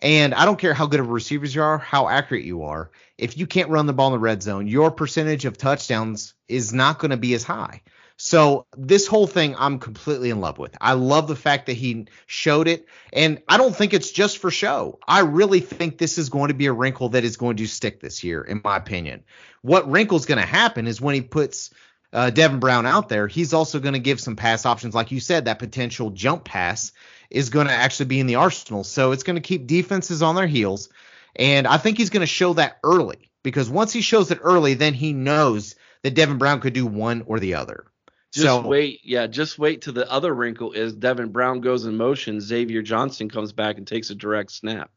[0.00, 2.90] And I don't care how good of receivers you are, how accurate you are.
[3.16, 6.72] If you can't run the ball in the red zone, your percentage of touchdowns is
[6.72, 7.82] not going to be as high.
[8.16, 10.76] So this whole thing I'm completely in love with.
[10.80, 14.50] I love the fact that he showed it and I don't think it's just for
[14.50, 15.00] show.
[15.06, 18.00] I really think this is going to be a wrinkle that is going to stick
[18.00, 19.24] this year in my opinion.
[19.62, 21.70] What wrinkle's going to happen is when he puts
[22.12, 25.18] uh, Devin Brown out there, he's also going to give some pass options like you
[25.18, 26.92] said that potential jump pass
[27.30, 28.84] is going to actually be in the arsenal.
[28.84, 30.88] So it's going to keep defenses on their heels
[31.36, 33.30] and I think he's going to show that early.
[33.42, 37.22] because once he shows it early, then he knows that Devin Brown could do one
[37.26, 37.84] or the other.
[38.32, 41.96] Just so, wait, yeah, just wait till the other wrinkle is Devin Brown goes in
[41.96, 44.90] motion, Xavier Johnson comes back and takes a direct snap.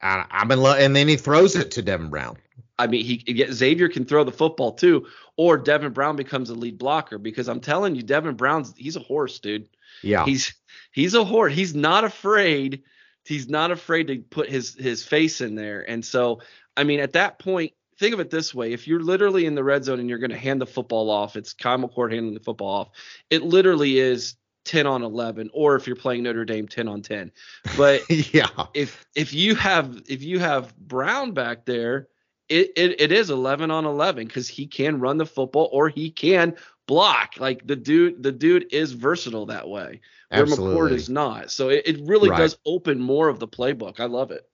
[0.00, 2.36] I, I've been, lo- and then he throws it to Devin Brown.
[2.78, 5.06] I mean, he, Xavier can throw the football too,
[5.36, 9.00] or Devin Brown becomes a lead blocker because I'm telling you, Devin Brown's he's a
[9.00, 9.68] horse, dude.
[10.02, 10.54] Yeah, he's
[10.92, 11.52] he's a horse.
[11.52, 12.82] He's not afraid.
[13.24, 15.88] He's not afraid to put his his face in there.
[15.88, 16.40] And so,
[16.76, 19.64] I mean, at that point, think of it this way: if you're literally in the
[19.64, 22.40] red zone and you're going to hand the football off, it's Kyle McCord handing the
[22.40, 22.88] football off.
[23.30, 24.34] It literally is
[24.64, 27.30] 10 on 11 or if you're playing Notre Dame 10 on 10
[27.76, 28.00] but
[28.32, 32.08] yeah if if you have if you have Brown back there
[32.48, 36.10] it, it, it is 11 on 11 because he can run the football or he
[36.10, 37.34] can block.
[37.38, 40.00] Like the dude, the dude is versatile that way.
[40.28, 40.76] Where Absolutely.
[40.76, 41.50] McCord is not.
[41.50, 42.38] So it, it really right.
[42.38, 44.00] does open more of the playbook.
[44.00, 44.48] I love it.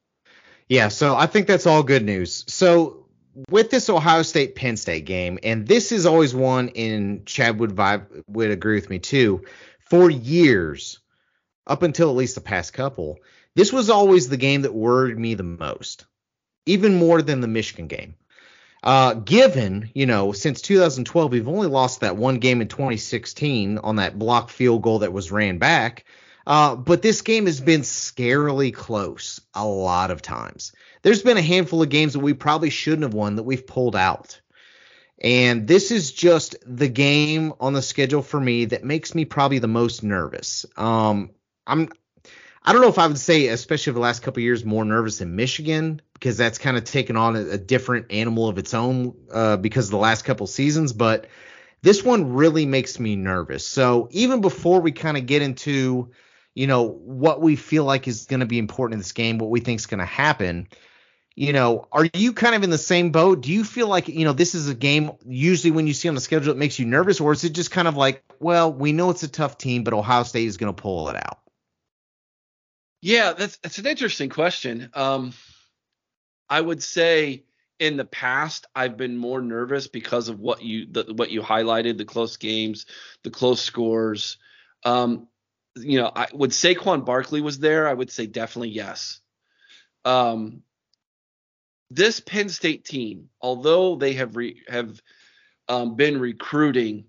[0.69, 2.45] Yeah, so I think that's all good news.
[2.47, 3.07] So
[3.49, 7.71] with this Ohio State Penn State game, and this is always one in Chad would
[7.71, 9.43] vibe would agree with me too.
[9.81, 11.01] For years,
[11.67, 13.19] up until at least the past couple,
[13.57, 16.07] this was always the game that worried me the most
[16.71, 18.15] even more than the Michigan game.
[18.83, 23.97] Uh, given, you know, since 2012, we've only lost that one game in 2016 on
[23.97, 26.05] that block field goal that was ran back.
[26.47, 30.73] Uh, but this game has been scarily close a lot of times.
[31.03, 33.97] There's been a handful of games that we probably shouldn't have won that we've pulled
[33.97, 34.41] out.
[35.23, 39.59] And this is just the game on the schedule for me that makes me probably
[39.59, 40.65] the most nervous.
[40.79, 41.31] Um,
[41.67, 41.91] I'm
[42.63, 45.19] I don't know if I would say, especially over the last couple years, more nervous
[45.19, 49.15] than Michigan because that's kind of taken on a, a different animal of its own
[49.33, 50.93] uh, because of the last couple seasons.
[50.93, 51.29] But
[51.81, 53.67] this one really makes me nervous.
[53.67, 56.11] So even before we kind of get into,
[56.55, 59.49] you know, what we feel like is going to be important in this game, what
[59.49, 60.69] we think is going to happen,
[61.35, 63.41] you know, are you kind of in the same boat?
[63.41, 66.15] Do you feel like, you know, this is a game usually when you see on
[66.15, 68.93] the schedule it makes you nervous, or is it just kind of like, well, we
[68.93, 71.39] know it's a tough team, but Ohio State is going to pull it out?
[73.01, 74.91] Yeah, that's that's an interesting question.
[74.93, 75.33] Um,
[76.51, 77.45] I would say
[77.79, 81.97] in the past I've been more nervous because of what you the, what you highlighted,
[81.97, 82.85] the close games,
[83.23, 84.37] the close scores.
[84.85, 85.29] Um,
[85.77, 87.89] you know, I would Saquon Barkley was there.
[87.89, 89.21] I would say definitely yes.
[90.05, 90.63] Um,
[91.91, 95.01] this Penn State team, although they have re, have
[95.69, 97.05] um, been recruiting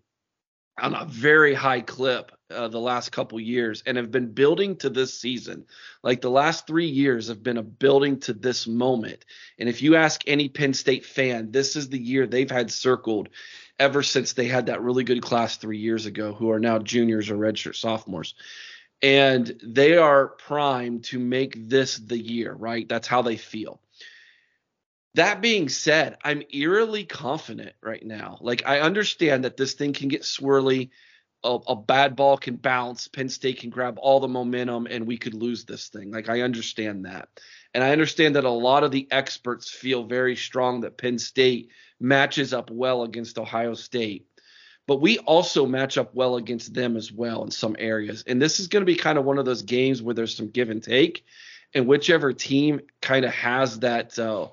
[0.79, 4.89] on a very high clip uh, the last couple years and have been building to
[4.89, 5.65] this season.
[6.03, 9.25] Like the last three years have been a building to this moment.
[9.57, 13.29] And if you ask any Penn State fan, this is the year they've had circled
[13.79, 17.31] ever since they had that really good class three years ago, who are now juniors
[17.31, 18.35] or redshirt sophomores.
[19.01, 22.87] And they are primed to make this the year, right?
[22.87, 23.81] That's how they feel.
[25.15, 28.37] That being said, I'm eerily confident right now.
[28.39, 30.91] Like I understand that this thing can get swirly.
[31.43, 33.07] A, a, bad ball can bounce.
[33.07, 36.11] Penn State can grab all the momentum, and we could lose this thing.
[36.11, 37.29] Like I understand that,
[37.73, 41.69] and I understand that a lot of the experts feel very strong that Penn State
[41.99, 44.27] matches up well against Ohio State.
[44.87, 48.23] But we also match up well against them as well in some areas.
[48.27, 50.49] And this is going to be kind of one of those games where there's some
[50.49, 51.25] give and take,
[51.73, 54.17] and whichever team kind of has that.
[54.17, 54.49] Uh,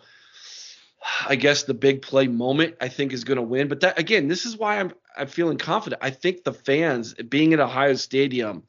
[1.27, 3.69] I guess the big play moment I think is going to win.
[3.69, 6.03] But that again, this is why I'm I'm feeling confident.
[6.03, 8.65] I think the fans being at Ohio Stadium,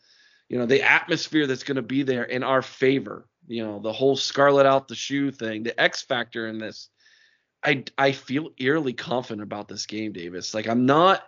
[0.47, 3.27] you know, the atmosphere that's going to be there in our favor.
[3.47, 6.89] You know, the whole Scarlet out the shoe thing, the X factor in this.
[7.63, 10.53] I I feel eerily confident about this game, Davis.
[10.53, 11.23] Like I'm not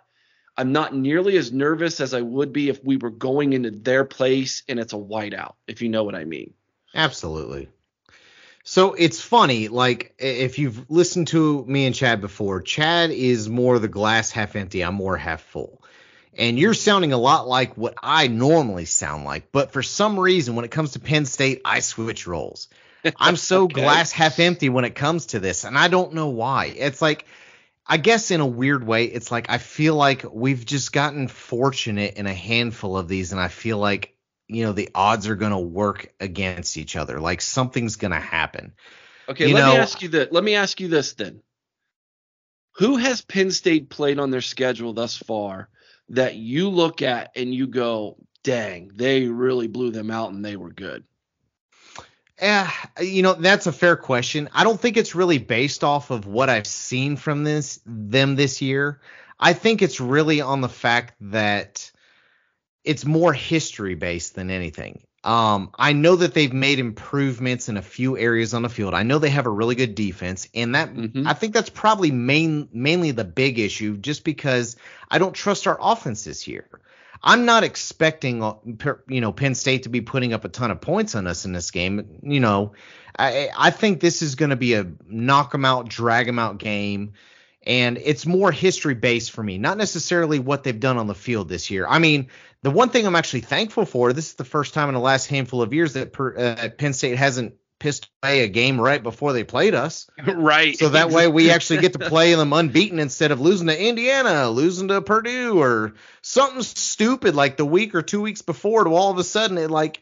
[0.56, 4.04] I'm not nearly as nervous as I would be if we were going into their
[4.04, 6.52] place and it's a whiteout, if you know what I mean.
[6.94, 7.68] Absolutely.
[8.64, 13.78] So it's funny, like if you've listened to me and Chad before, Chad is more
[13.78, 15.82] the glass half empty, I'm more half full.
[16.34, 20.54] And you're sounding a lot like what I normally sound like, but for some reason
[20.54, 22.68] when it comes to Penn State, I switch roles.
[23.16, 23.74] I'm so okay.
[23.74, 26.66] glass half empty when it comes to this, and I don't know why.
[26.66, 27.26] It's like
[27.86, 32.14] I guess in a weird way, it's like I feel like we've just gotten fortunate
[32.14, 34.11] in a handful of these, and I feel like
[34.54, 37.20] you know the odds are going to work against each other.
[37.20, 38.72] Like something's going to happen.
[39.28, 40.32] Okay, you let know, me ask you that.
[40.32, 41.42] Let me ask you this then.
[42.76, 45.68] Who has Penn State played on their schedule thus far
[46.08, 50.56] that you look at and you go, "Dang, they really blew them out and they
[50.56, 51.04] were good."
[52.40, 54.48] Yeah, you know that's a fair question.
[54.52, 58.60] I don't think it's really based off of what I've seen from this them this
[58.60, 59.00] year.
[59.38, 61.90] I think it's really on the fact that
[62.84, 65.02] it's more history based than anything.
[65.24, 68.92] Um, I know that they've made improvements in a few areas on the field.
[68.92, 71.28] I know they have a really good defense, and that mm-hmm.
[71.28, 74.76] I think that's probably main mainly the big issue, just because
[75.08, 76.66] I don't trust our offense this year.
[77.22, 78.54] I'm not expecting uh,
[79.06, 81.52] you know Penn State to be putting up a ton of points on us in
[81.52, 82.18] this game.
[82.24, 82.72] You know,
[83.16, 86.58] I I think this is going to be a knock them out, drag them out
[86.58, 87.12] game
[87.64, 91.48] and it's more history based for me, not necessarily what they've done on the field
[91.48, 91.86] this year.
[91.88, 92.28] I mean,
[92.62, 95.26] the one thing I'm actually thankful for, this is the first time in the last
[95.26, 99.32] handful of years that per, uh, Penn State hasn't pissed away a game right before
[99.32, 100.08] they played us.
[100.26, 100.78] right.
[100.78, 104.48] So that way we actually get to play them unbeaten instead of losing to Indiana,
[104.48, 108.84] losing to Purdue, or something stupid like the week or two weeks before.
[108.84, 110.00] To all of a sudden it like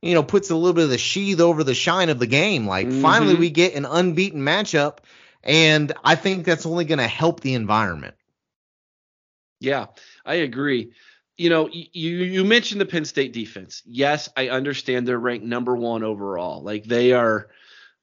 [0.00, 2.68] you know puts a little bit of the sheath over the shine of the game.
[2.68, 3.02] Like mm-hmm.
[3.02, 4.98] finally we get an unbeaten matchup
[5.42, 8.14] and I think that's only going to help the environment.
[9.60, 9.86] Yeah,
[10.24, 10.92] I agree.
[11.36, 13.82] You know, you you mentioned the Penn State defense.
[13.86, 16.62] Yes, I understand they're ranked number 1 overall.
[16.62, 17.48] Like they are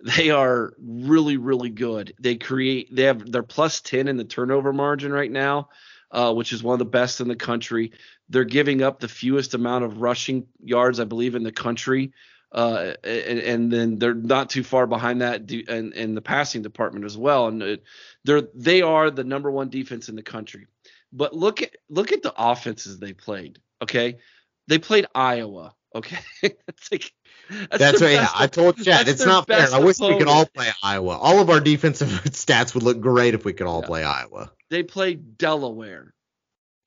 [0.03, 2.13] they are really really good.
[2.19, 5.69] They create they have they're plus 10 in the turnover margin right now,
[6.11, 7.91] uh, which is one of the best in the country.
[8.29, 12.13] They're giving up the fewest amount of rushing yards I believe in the country
[12.55, 17.03] uh, and, and, then they're not too far behind that in, in the passing department
[17.03, 17.47] as well.
[17.47, 17.79] And
[18.23, 20.67] they're they are the number one defense in the country.
[21.11, 23.59] But look at look at the offenses they played.
[23.81, 24.19] Okay,
[24.67, 25.75] they played Iowa.
[25.93, 27.11] Okay, that's like
[27.49, 28.13] that's, that's right.
[28.13, 29.67] Yeah, I told Chad it's not fair.
[29.73, 30.19] I wish opponent.
[30.19, 31.17] we could all play Iowa.
[31.17, 33.87] All of our defensive stats would look great if we could all yeah.
[33.87, 34.51] play Iowa.
[34.69, 36.13] They played Delaware.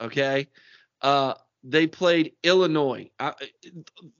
[0.00, 0.48] Okay.
[1.02, 3.10] Uh, they played Illinois.
[3.18, 3.32] Uh,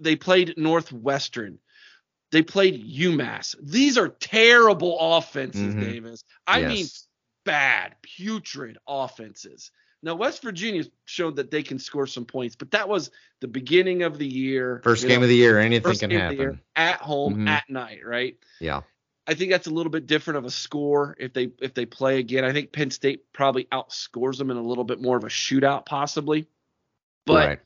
[0.01, 1.59] they played Northwestern.
[2.31, 3.55] They played UMass.
[3.63, 5.81] These are terrible offenses, mm-hmm.
[5.81, 6.25] Davis.
[6.47, 6.69] I yes.
[6.69, 6.87] mean,
[7.45, 9.71] bad, putrid offenses.
[10.03, 14.03] Now, West Virginia showed that they can score some points, but that was the beginning
[14.03, 14.81] of the year.
[14.85, 16.39] First game know, of the year, anything can happen.
[16.39, 17.49] Year, at home, mm-hmm.
[17.49, 18.37] at night, right?
[18.61, 18.83] Yeah.
[19.27, 22.19] I think that's a little bit different of a score if they if they play
[22.19, 22.45] again.
[22.45, 25.85] I think Penn State probably outscores them in a little bit more of a shootout,
[25.85, 26.49] possibly.
[27.29, 27.59] But right.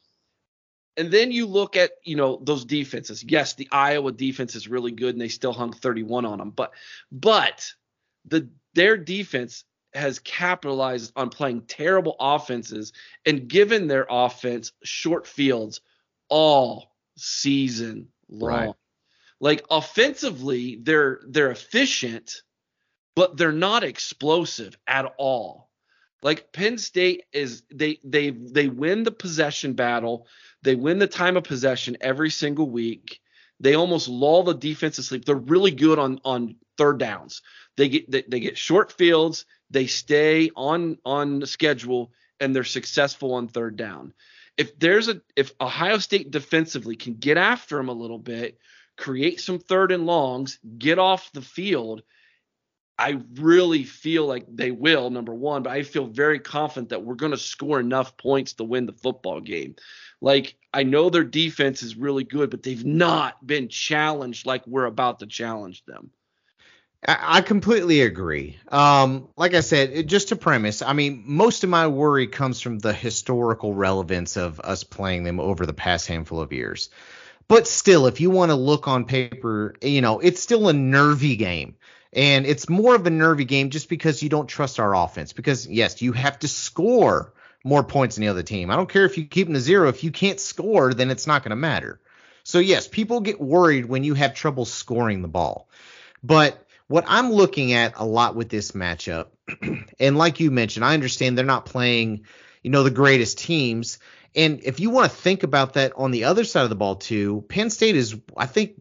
[0.97, 3.25] and then you look at you know those defenses.
[3.27, 6.51] Yes, the Iowa defense is really good, and they still hung 31 on them.
[6.51, 6.73] But
[7.11, 7.73] but
[8.27, 12.93] the their defense has capitalized on playing terrible offenses
[13.27, 15.81] and given their offense short fields
[16.29, 18.51] all season long.
[18.51, 18.75] Right.
[19.41, 22.43] Like offensively, they're they're efficient,
[23.15, 25.69] but they're not explosive at all.
[26.23, 30.27] Like Penn State is they they they win the possession battle.
[30.63, 33.21] They win the time of possession every single week.
[33.59, 35.25] They almost lull the defense to sleep.
[35.25, 37.43] They're really good on on third downs.
[37.77, 39.47] They get they, they get short fields.
[39.71, 44.13] They stay on on the schedule and they're successful on third down.
[44.57, 48.59] If there's a if Ohio State defensively can get after them a little bit,
[48.97, 52.03] create some third and longs, get off the field,
[53.03, 57.17] I really feel like they will, number one, but I feel very confident that we're
[57.17, 59.75] going to score enough points to win the football game.
[60.21, 64.85] Like, I know their defense is really good, but they've not been challenged like we're
[64.85, 66.11] about to challenge them.
[67.05, 68.57] I completely agree.
[68.69, 72.79] Um, like I said, just to premise, I mean, most of my worry comes from
[72.79, 76.89] the historical relevance of us playing them over the past handful of years.
[77.49, 81.35] But still, if you want to look on paper, you know, it's still a nervy
[81.35, 81.75] game.
[82.13, 85.33] And it's more of a nervy game just because you don't trust our offense.
[85.33, 87.33] Because, yes, you have to score
[87.65, 88.71] more points than the other team.
[88.71, 89.89] I don't care if you keep them to zero.
[89.89, 92.01] If you can't score, then it's not going to matter.
[92.45, 95.69] So, yes, people get worried when you have trouble scoring the ball.
[96.23, 99.29] But what I'm looking at a lot with this matchup,
[99.99, 102.27] and like you mentioned, I understand they're not playing,
[102.63, 103.99] you know, the greatest teams.
[104.35, 106.97] And if you want to think about that on the other side of the ball
[106.97, 108.81] too, Penn State is, I think,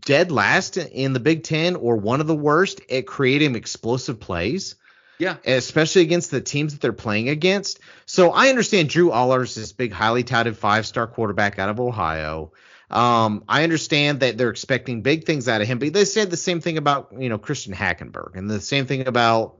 [0.00, 4.76] dead last in the Big Ten or one of the worst at creating explosive plays.
[5.18, 5.36] Yeah.
[5.44, 7.78] Especially against the teams that they're playing against.
[8.06, 11.78] So I understand Drew Allers is this big, highly touted five star quarterback out of
[11.78, 12.52] Ohio.
[12.90, 16.36] Um, I understand that they're expecting big things out of him, but they said the
[16.36, 19.56] same thing about, you know, Christian Hackenberg and the same thing about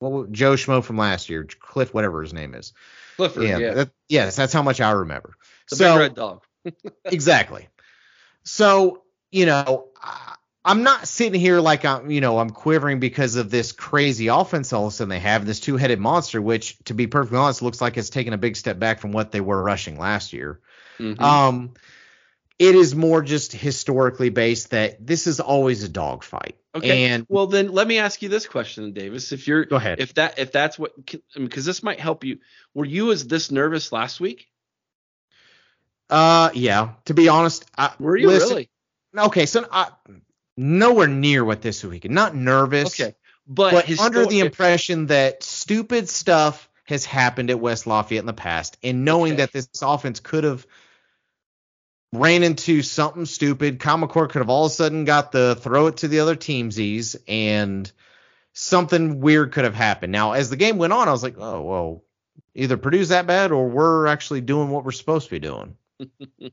[0.00, 2.72] well, Joe Schmo from last year, Cliff, whatever his name is.
[3.16, 3.58] Clifford, yeah.
[3.58, 3.74] yeah.
[3.74, 5.34] That, yes, that's how much I remember.
[5.68, 6.42] The so, big red dog.
[7.04, 7.68] exactly.
[8.44, 9.88] So, you know,
[10.64, 14.72] I'm not sitting here like I'm, you know, I'm quivering because of this crazy offense
[14.72, 17.80] all of a sudden they have, this two-headed monster, which, to be perfectly honest, looks
[17.80, 20.60] like it's taken a big step back from what they were rushing last year.
[20.98, 21.22] Mm-hmm.
[21.22, 21.74] Um,
[22.60, 26.56] it is more just historically based that this is always a dogfight.
[26.74, 27.06] Okay.
[27.06, 29.32] And well, then let me ask you this question, Davis.
[29.32, 29.98] If you're go ahead.
[29.98, 30.92] If that if that's what
[31.34, 32.38] because this might help you.
[32.74, 34.46] Were you as this nervous last week?
[36.10, 36.90] Uh, yeah.
[37.06, 38.70] To be honest, I, Were you listen- really?
[39.16, 39.88] Okay, so I,
[40.56, 42.14] nowhere near what this weekend.
[42.14, 43.00] Not nervous.
[43.00, 43.16] Okay,
[43.48, 48.26] but, but his under the impression that stupid stuff has happened at West Lafayette in
[48.26, 49.42] the past, and knowing Okay.
[49.42, 50.66] that this offense could have
[52.12, 55.86] ran into something stupid, Kyle McCord could have all of a sudden got the throw
[55.86, 57.90] it to the other teamsies, and
[58.52, 60.12] something weird could have happened.
[60.12, 62.04] Now, as the game went on, I was like, oh well,
[62.54, 65.76] either Purdue's that bad, or we're actually doing what we're supposed to be doing.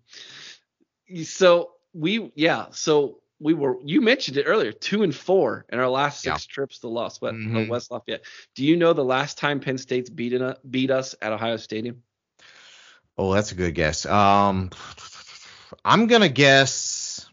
[1.24, 5.88] so we yeah so we were you mentioned it earlier two and four in our
[5.90, 7.70] last six trips to Los West, Mhm.
[7.70, 8.26] West Lafayette.
[8.56, 12.04] Do you know the last time Penn State's beaten u- beat us at Ohio Stadium?
[13.18, 14.06] Oh, that's a good guess.
[14.06, 14.70] Um,
[15.86, 17.30] I'm gonna guess.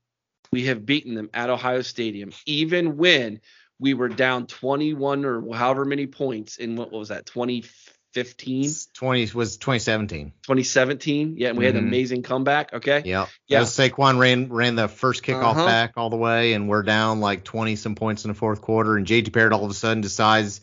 [0.52, 3.42] we have beaten them at Ohio Stadium, even when
[3.80, 9.58] we were down 21 or however many points in what was that 2015, 20 was
[9.58, 10.34] 2017.
[10.44, 11.36] 2017.
[11.38, 11.88] Yeah, and we had an Mhm.
[11.88, 12.74] amazing comeback.
[12.74, 13.04] Okay.
[13.06, 13.28] Yeah.
[13.48, 13.62] Yeah.
[13.62, 15.66] Saquon ran ran the first kickoff Uh-huh.
[15.66, 18.98] back all the way, and we're down like 20 some points in the fourth quarter.
[18.98, 20.62] And JT Barrett all of a sudden decides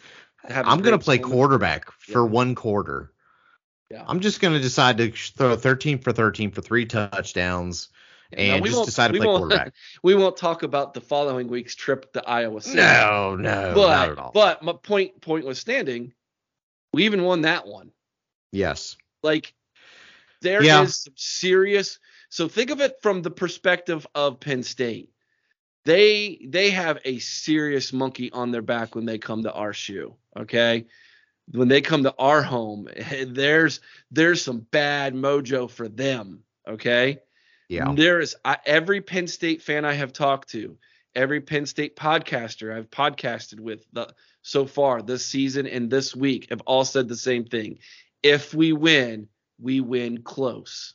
[0.48, 1.32] I'm gonna play moment.
[1.32, 2.30] quarterback for Yeah.
[2.30, 3.12] one quarter.
[3.90, 4.04] Yeah.
[4.06, 7.88] I'm just gonna decide to throw 13 for 13 for three touchdowns
[8.32, 9.74] and we just won't- decide to play won't- quarterback.
[10.02, 12.76] We won't talk about the following week's trip to Iowa City.
[12.76, 14.30] No, no, but not at all.
[14.32, 16.12] but my point point was standing.
[16.92, 17.90] We even won that one.
[18.52, 19.52] yes, Like
[20.42, 20.84] there is Yeah.
[20.86, 21.98] some serious.
[22.28, 25.10] So think of it from the perspective of Penn State.
[25.84, 30.16] They they have a serious monkey on their back when they come to our shoe.
[30.36, 30.86] Okay,
[31.52, 32.88] when they come to our home,
[33.26, 36.42] there's there's some bad mojo for them.
[36.66, 37.20] Okay.
[37.68, 40.76] Yeah, There is I, every Penn State fan I have talked to,
[41.14, 44.08] every Penn State podcaster I've podcasted with the,
[44.42, 47.78] so far this season and this week have all said the same thing.
[48.22, 50.94] If we win, we win close.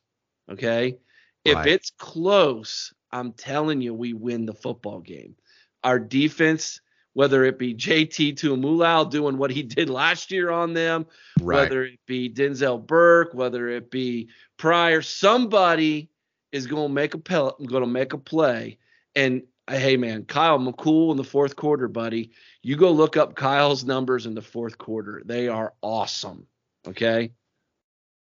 [0.49, 0.97] Okay?
[1.43, 1.67] If Right.
[1.67, 5.35] it's close, I'm telling you, we win the football game.
[5.83, 6.79] Our defense,
[7.13, 11.05] whether it be JT Tuimoloau doing what he did last year on them,
[11.41, 11.63] right.
[11.63, 16.09] whether it be Denzel Burke, whether it be Pryor, somebody
[16.51, 18.77] is going to make a pel- going to make a play.
[19.15, 22.31] And uh, hey, man, Kyle McCool in the fourth quarter, buddy,
[22.61, 25.21] you go look up Kyle's numbers in the fourth quarter.
[25.25, 26.47] They are awesome.
[26.87, 27.31] Okay.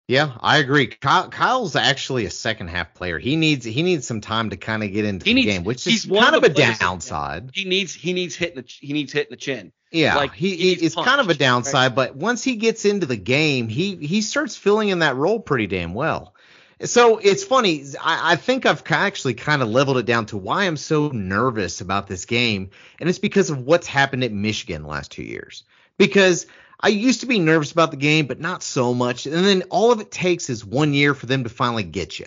[0.08, 0.86] Yeah, I agree.
[0.86, 3.18] Kyle, Kyle's actually a second half player.
[3.18, 5.64] He needs he needs some time to kind of get into He the needs- game,
[5.64, 7.50] which he's is kind of a the players that- downside.
[7.52, 9.72] He needs he needs hitting the he needs hitting the chin.
[9.90, 13.16] Yeah, Like, he, he it's kind of a downside, but once he gets into the
[13.16, 16.34] game, he he starts filling in that role pretty damn well.
[16.82, 17.84] So it's funny.
[18.00, 21.80] I, I think I've actually kind of leveled it down to why I'm so nervous
[21.80, 22.70] about this game,
[23.00, 25.64] and it's because of what's happened at Michigan the last two years.
[25.96, 26.46] Because
[26.78, 29.24] I used to be nervous about the game, but not so much.
[29.24, 32.26] And then all of it takes is one year for them to finally get you.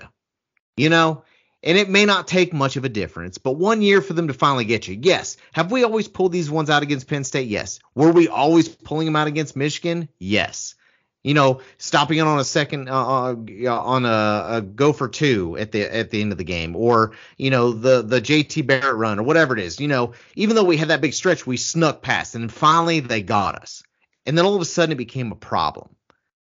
[0.76, 1.24] You know,
[1.62, 4.34] and it may not take much of a difference, but one year for them to
[4.34, 4.98] finally get you.
[5.00, 5.38] Yes.
[5.52, 7.50] Have we always pulled these ones out against Penn State?
[7.50, 7.80] Yes.
[7.94, 10.10] Were we always pulling them out against Michigan?
[10.18, 10.76] Yes.
[11.24, 13.36] You know, stopping it on a second uh, uh,
[13.82, 17.12] on a, a go for two at the at the end of the game, or
[17.38, 19.82] you know the the JT Barrett run or whatever it is.
[19.82, 23.02] You know, even though we had that big stretch, we snuck past, and then finally
[23.02, 23.84] they got us,
[24.26, 25.90] and then all of a sudden it became a problem.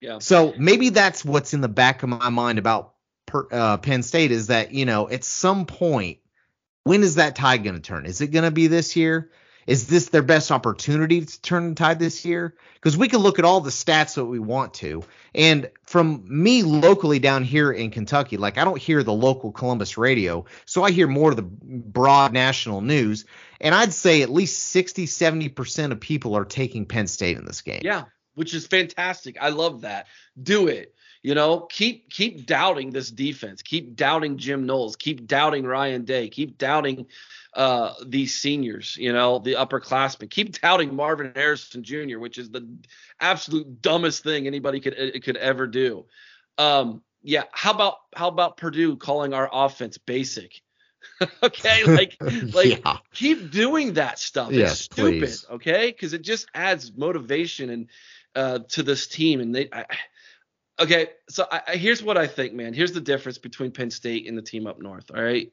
[0.00, 0.18] Yeah.
[0.18, 2.94] So maybe that's what's in the back of my mind about
[3.26, 6.18] per, uh, Penn State is that you know at some point
[6.84, 8.06] when is that tide going to turn?
[8.06, 9.30] Is it going to be this year?
[9.70, 12.56] Is this their best opportunity to turn the tide this year?
[12.74, 16.64] Because we can look at all the stats that we want to, and from me
[16.64, 20.90] locally down here in Kentucky, like I don't hear the local Columbus radio, so I
[20.90, 23.26] hear more of the broad national news,
[23.60, 27.44] and I'd say at least 60, 70 percent of people are taking Penn State in
[27.44, 27.82] this game.
[27.84, 29.36] Yeah, which is fantastic.
[29.40, 30.08] I love that.
[30.42, 30.96] Do it.
[31.22, 33.62] You know, keep keep doubting this defense.
[33.62, 34.96] Keep doubting Jim Knowles.
[34.96, 36.28] Keep doubting Ryan Day.
[36.28, 37.06] Keep doubting
[37.54, 38.96] uh, these seniors.
[38.96, 40.30] You know, the upperclassmen.
[40.30, 42.68] Keep doubting Marvin Harrison Jr., which is the
[43.20, 46.06] absolute dumbest thing anybody could uh, could ever do.
[46.58, 47.44] Um, yeah.
[47.52, 50.60] How about how about Purdue calling our offense basic?
[51.42, 52.16] okay, like
[52.52, 52.98] like yeah.
[53.12, 54.52] keep doing that stuff.
[54.52, 55.46] Yes, it's stupid, please.
[55.50, 55.90] okay?
[55.90, 57.88] Because it just adds motivation and
[58.34, 59.40] uh, to this team.
[59.40, 59.86] And they, I,
[60.78, 62.72] okay, so I, I, here's what I think, man.
[62.72, 65.10] Here's the difference between Penn State and the team up north.
[65.14, 65.52] All right,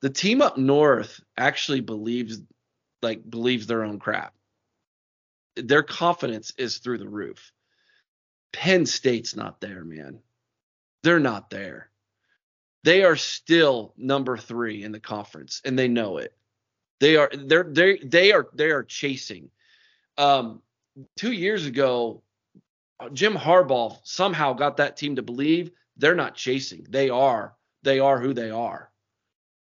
[0.00, 2.40] the team up north actually believes
[3.02, 4.34] like believes their own crap.
[5.56, 7.52] Their confidence is through the roof.
[8.52, 10.20] Penn State's not there, man.
[11.02, 11.90] They're not there.
[12.82, 16.34] They are still number 3 in the conference and they know it.
[16.98, 19.50] They are they're they they are they are chasing.
[20.18, 20.62] Um
[21.16, 22.22] 2 years ago
[23.12, 26.86] Jim Harbaugh somehow got that team to believe they're not chasing.
[26.88, 28.89] They are they are who they are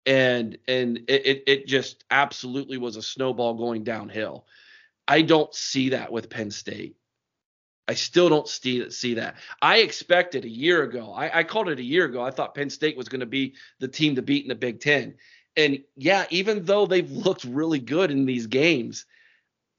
[0.06, 4.46] and and it it just absolutely was a snowball going downhill.
[5.08, 6.96] I don't see that with Penn State.
[7.88, 9.36] I still don't see see that.
[9.62, 11.14] I expected a year ago.
[11.14, 12.22] I, I called it a year ago.
[12.22, 14.80] I thought Penn State was going to be the team to beat in the Big
[14.80, 15.16] Ten.
[15.56, 19.06] And yeah, even though they've looked really good in these games,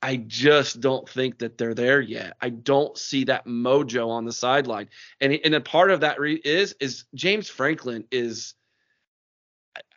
[0.02, 2.36] I just don't think that they're there yet.
[2.40, 4.90] I don't see that mojo on the sideline.
[5.20, 8.54] And and a part of that re- is is James Franklin is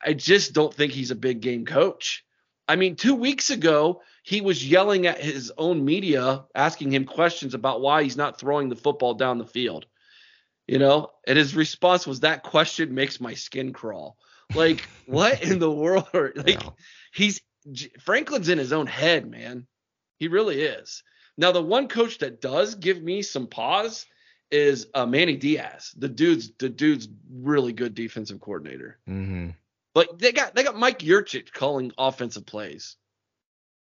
[0.04, 2.24] I just don't think he's a big game coach.
[2.68, 7.54] I mean, two weeks ago, he was yelling at his own media, asking him questions
[7.54, 9.86] about why he's not throwing the football down the field.
[10.68, 14.18] You know, and his response was, That question makes my skin crawl.
[14.54, 16.08] Like, what in the world?
[16.14, 16.62] Like,
[17.14, 17.42] he's
[18.02, 19.66] Franklin's in his own head, man.
[20.20, 21.04] He really is.
[21.38, 24.06] Now, the one coach that does give me some pause
[24.52, 25.94] is uh, Manny Diaz.
[25.98, 29.00] The dude's the dude's really good defensive coordinator.
[29.10, 29.50] Mm-hmm.
[29.98, 32.98] But they got they got Mike Yurcich calling offensive plays.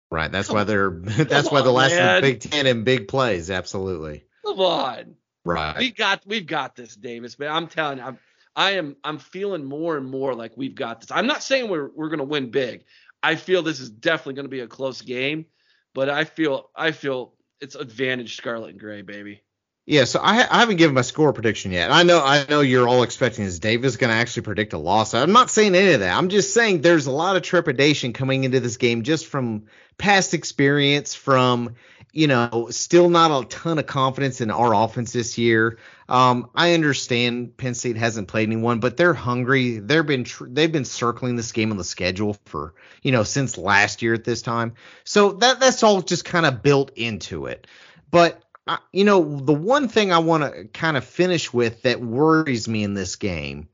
[0.09, 0.31] Right.
[0.31, 2.23] That's why they're that's why the last man.
[2.23, 3.51] Big Ten in big plays.
[3.51, 4.23] Absolutely.
[4.45, 5.17] Come on.
[5.45, 5.77] Right.
[5.77, 7.41] We got we've got this, Davis.
[7.41, 8.19] Man, I'm telling you, I'm
[8.55, 11.11] I am I'm feeling more and more like we've got this.
[11.11, 12.85] I'm not saying we're we're gonna win big.
[13.21, 15.47] I feel this is definitely gonna be a close game,
[15.93, 19.43] but I feel I feel it's advantage Scarlet and Gray, baby.
[19.89, 21.93] Yeah, so I, I, haven't given my score prediction yet.
[21.93, 25.15] I know I know you're all expecting is Davis going to actually predict a loss.
[25.15, 26.19] I'm not saying any of that.
[26.19, 29.67] I'm just saying there's a lot of trepidation coming into this game just from
[29.97, 31.77] past experience, from
[32.13, 35.79] you know, still not a ton of confidence in our offense this year.
[36.09, 39.79] Um, I understand Penn State hasn't played anyone, but they're hungry.
[39.79, 43.57] They've been tr- they've been circling this game on the schedule for you know since
[43.57, 44.75] last year at this time.
[45.05, 47.69] So that that's all just kind of built into it.
[48.11, 52.01] But I, you know, the one thing I want to kind of finish with that
[52.01, 53.69] worries me in this game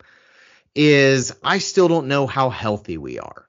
[0.74, 3.48] is I still don't know how healthy we are.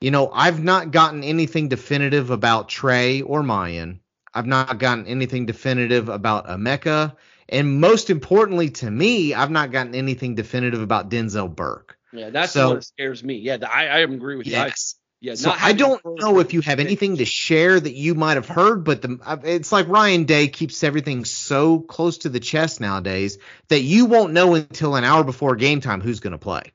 [0.00, 3.98] You know, I've not gotten anything definitive about Trey or Miyan.
[4.32, 7.16] I've not gotten anything definitive about Emeka.
[7.48, 11.98] And most importantly to me, I've not gotten anything definitive about Denzel Burke.
[12.12, 13.36] Yeah, that's so, what scares me.
[13.36, 14.97] Yeah, I, I agree with yes.
[15.20, 18.46] Yeah, so I don't know if you have anything to share that you might have
[18.46, 22.80] heard, but the, uh, it's like Ryan Day keeps everything so close to the chest
[22.80, 26.72] nowadays that you won't know until an hour before game time who's going to play.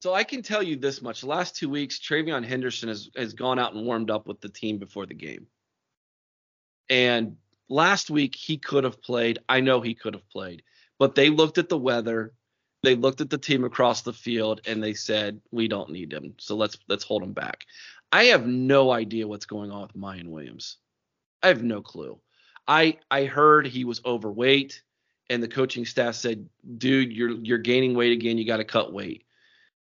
[0.00, 3.34] So I can tell you this much: the last two weeks, TreVeyon Henderson has has
[3.34, 5.46] gone out and warmed up with the team before the game,
[6.90, 7.36] and
[7.68, 9.38] last week he could have played.
[9.48, 10.64] I know he could have played,
[10.98, 12.32] but they looked at the weather
[12.82, 16.34] they looked at the team across the field and they said we don't need him.
[16.38, 17.66] So let's let's hold him back.
[18.12, 20.76] I have no idea what's going on with Miyan williams.
[21.42, 22.18] I have no clue.
[22.66, 24.82] I i heard he was overweight
[25.30, 28.38] and the coaching staff said dude you're you're gaining weight again.
[28.38, 29.24] You got to cut weight.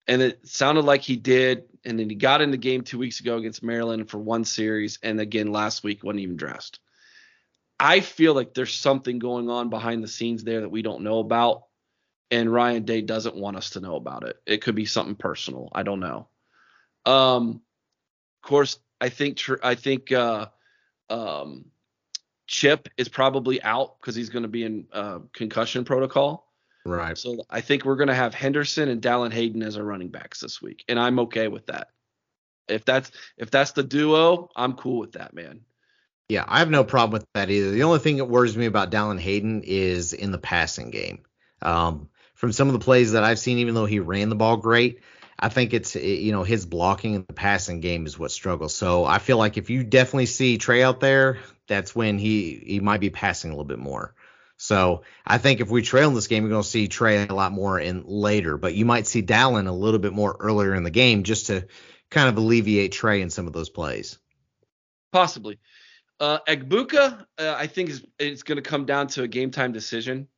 [0.07, 1.65] And it sounded like he did.
[1.85, 4.99] And then he got in the game two weeks ago against maryland for one series
[5.03, 6.79] and again last week wasn't even dressed.
[7.81, 11.19] I feel like there's something going on behind the scenes there that we don't know
[11.19, 11.63] about
[12.31, 14.37] and Ryan Day doesn't want us to know about it.
[14.45, 15.69] It could be something personal.
[15.73, 16.27] I don't know.
[17.05, 17.61] Um,
[18.43, 20.47] of course, I think I think uh,
[21.09, 21.65] um,
[22.47, 26.45] Chip is probably out because he's going to be in uh, concussion protocol.
[26.85, 27.17] Right.
[27.17, 30.39] So I think we're going to have Henderson and Dallan Hayden as our running backs
[30.39, 31.89] this week, and I'm okay with that.
[32.67, 35.61] If that's if that's the duo, I'm cool with that, man.
[36.29, 37.71] Yeah, I have no problem with that either.
[37.71, 41.23] The only thing that worries me about Dallan Hayden is in the passing game.
[41.61, 42.09] Um,
[42.39, 45.01] from some of the plays that I've seen, even though he ran the ball great,
[45.37, 48.73] I think it's you know his blocking and the passing game is what struggles.
[48.73, 52.79] So I feel like if you definitely see Trey out there, that's when he he
[52.79, 54.15] might be passing a little bit more.
[54.55, 57.33] So I think if we trail in this game, we're going to see Trey a
[57.33, 60.83] lot more in later, but you might see Dallan a little bit more earlier in
[60.83, 61.67] the game just to
[62.09, 64.17] kind of alleviate Trey in some of those plays.
[65.11, 65.59] Possibly.
[66.21, 69.73] Uh, Egbuka, uh, I think is it's going to come down to a game time
[69.73, 70.29] decision.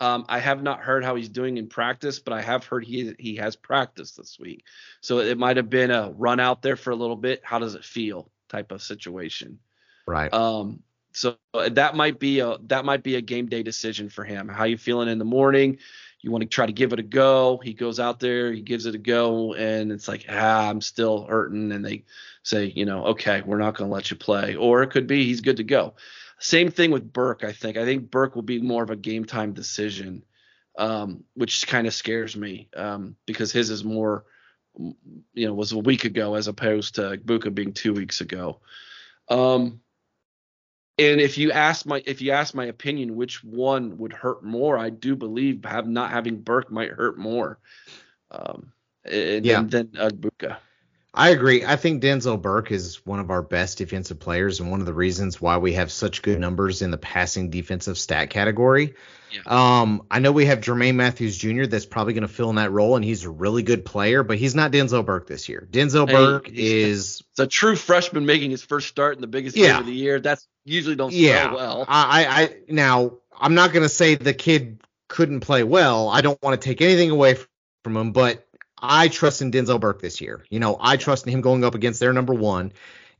[0.00, 3.14] Um, I have not heard how he's doing in practice, but I have heard he
[3.18, 4.64] he has practiced this week.
[5.00, 7.40] So it might have been a run out there for a little bit.
[7.44, 8.30] How does it feel?
[8.48, 9.58] Type of situation.
[10.06, 10.32] Right.
[10.32, 10.82] Um.
[11.12, 14.48] So that might be a that might be a game day decision for him.
[14.48, 15.78] How you feeling in the morning?
[16.20, 17.60] you want to try to give it a go.
[17.62, 21.24] He goes out there, he gives it a go, and it's like, ah, I'm still
[21.26, 21.70] hurting.
[21.72, 22.04] And they
[22.42, 24.56] say, you know, okay, we're not going to let you play.
[24.56, 25.94] Or it could be he's good to go.
[26.38, 27.76] Same thing with Burke, I think.
[27.76, 30.24] I think Burke will be more of a game time decision,
[30.78, 34.24] um, which kind of scares me um, because his is more,
[34.76, 38.60] you know, was a week ago as opposed to Buka being two weeks ago.
[39.28, 39.80] Um,
[40.98, 44.78] and if you ask my if you ask my opinion, which one would hurt more?
[44.78, 47.58] I do believe have not having Burke might hurt more.
[48.30, 48.72] Um,
[49.04, 49.62] yeah.
[49.62, 50.56] than, than Buka.
[51.18, 51.64] I agree.
[51.64, 54.94] I think Denzel Burke is one of our best defensive players and one of the
[54.94, 58.94] reasons why we have such good numbers in the passing defensive stat category.
[59.32, 59.40] Yeah.
[59.46, 61.64] Um, I know we have Jermaine Mathews Jr.
[61.64, 64.38] that's probably going to fill in that role, and he's a really good player, but
[64.38, 65.66] he's not Denzel Burke this year.
[65.68, 69.56] Denzel hey, Burke is it's a true freshman making his first start in the biggest
[69.56, 69.72] yeah.
[69.72, 70.20] game of the year.
[70.20, 71.52] That's usually don't yeah.
[71.52, 71.84] well.
[71.88, 76.08] I, I now I'm not going to say the kid couldn't play well.
[76.08, 77.36] I don't want to take anything away
[77.82, 78.47] from him, but
[78.80, 80.44] I trust in Denzel Burke this year.
[80.50, 82.72] You know, I trust in him going up against their number one.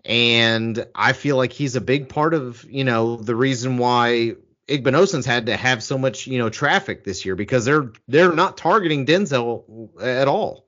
[0.05, 4.37] And I feel like he's a big part of, you know, the reason why
[4.69, 8.57] Igbinosun's had to have so much, you know, traffic this year because they're they're not
[8.57, 10.67] targeting Denzel at all.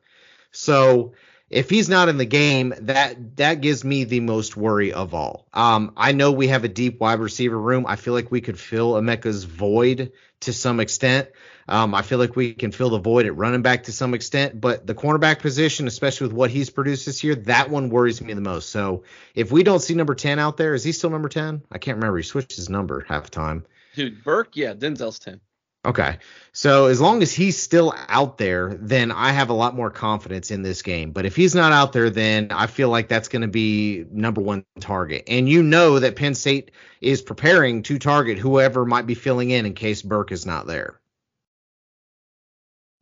[0.53, 1.15] So
[1.51, 5.47] if he's not in the game, that that gives me the most worry of all.
[5.53, 7.87] Um, I know we have a deep wide receiver room.
[7.87, 11.29] I feel like we could fill Emeka's void to some extent.
[11.71, 14.61] Um, I feel like we can fill the void at running back to some extent,
[14.61, 18.35] but the cornerback position, especially with what he's produced this year, that one worries me
[18.35, 18.71] the most.
[18.71, 19.05] So
[19.37, 21.63] if we don't see number 10 out there, is he still number 10?
[21.71, 22.17] I can't remember.
[22.17, 23.65] He switched his number half the time.
[23.95, 25.41] Dude, Burke, yeah, Denzel's 10.
[25.87, 26.19] Okay.
[26.53, 30.51] So as long as he's still out there, then I have a lot more confidence
[30.51, 31.13] in this game.
[31.13, 34.41] But if he's not out there, then I feel like that's going to be number
[34.43, 35.25] one target.
[35.29, 39.65] And you know that Penn State is preparing to target whoever might be filling in
[39.67, 41.01] in case Burke is not there.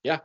[0.04, 0.20] Yeah.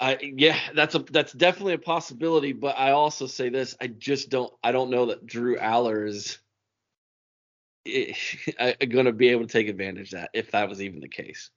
[0.00, 4.30] I yeah, that's a that's definitely a possibility, but I also say this, I just
[4.30, 6.38] don't I don't know that Drew Allar is
[8.88, 11.50] going to be able to take advantage of that if that was even the case.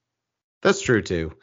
[0.61, 1.37] That's true too.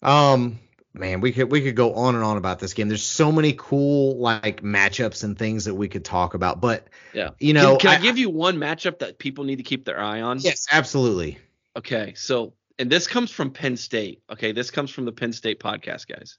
[0.00, 0.58] Um
[0.94, 2.88] man, we could we could go on and on about this game.
[2.88, 7.30] There's so many cool like matchups and things that we could talk about, but yeah,
[7.40, 9.84] you know, can, can I, I, give you one matchup that people need to keep
[9.84, 10.38] their eye on?
[10.38, 11.38] Yes, absolutely.
[11.76, 14.24] Okay, so and this comes from Penn State.
[14.28, 16.38] Okay, this comes from the Penn State podcast, guys.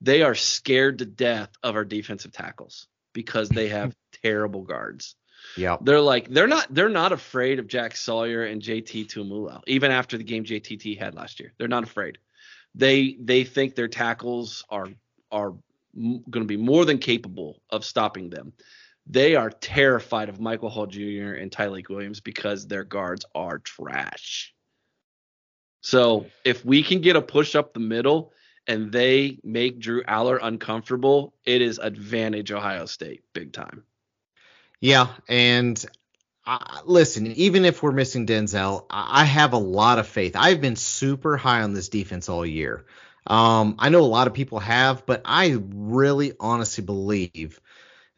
[0.00, 5.16] They are scared to death of our defensive tackles because they have terrible guards.
[5.56, 5.78] Yeah.
[5.80, 10.16] They're like they're not they're not afraid of Jack Sawyer and JT Tuimoloau, even after
[10.16, 11.52] the game JTT had last year.
[11.58, 12.18] They're not afraid.
[12.76, 14.86] They they think their tackles are
[15.32, 15.54] are
[15.96, 18.52] going to be more than capable of stopping them.
[19.08, 21.34] They are terrified of Michael Hall Jr.
[21.34, 24.53] and Tyleik Williams because their guards are trash.
[25.84, 28.32] So if we can get a push up the middle
[28.66, 33.84] and they make Drew Allar uncomfortable, it is advantage Ohio State big time.
[34.80, 35.84] Yeah, and
[36.46, 40.36] uh, listen, even if we're missing Denzel, I have a lot of faith.
[40.36, 42.86] I've been super high on this defense all year.
[43.26, 47.60] Um, I know a lot of people have, but I really honestly believe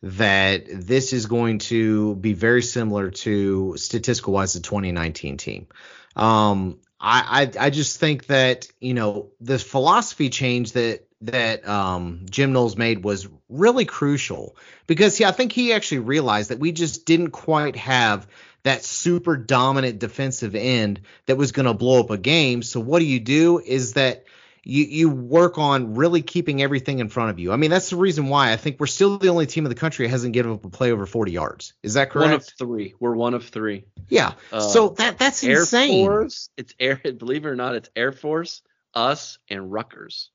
[0.03, 5.67] that this is going to be very similar to statistical wise the 2019 team.
[6.15, 12.27] Um, I, I, I just think that you know the philosophy change that that um,
[12.31, 16.73] Jim Knowles made was really crucial because yeah, I think he actually realized that we
[16.73, 18.27] just didn't quite have
[18.65, 22.63] that super dominant defensive end that was going to blow up a game.
[22.63, 24.25] So what do you do is that
[24.67, 27.53] you you work on really keeping everything in front of you.
[27.53, 29.77] I mean, that's the reason why I think we're still the only team in the
[29.77, 31.75] country that hasn't given up a play over 40 yards.
[31.85, 32.27] Is that correct?
[32.27, 32.95] One of three.
[32.99, 33.85] We're one of three.
[34.09, 34.33] Yeah.
[34.53, 36.07] Uh, so that that's Air insane.
[36.07, 37.01] Force, it's Air.
[37.19, 38.63] Believe it or not, it's Air Force,
[38.93, 40.31] us, and Rutgers.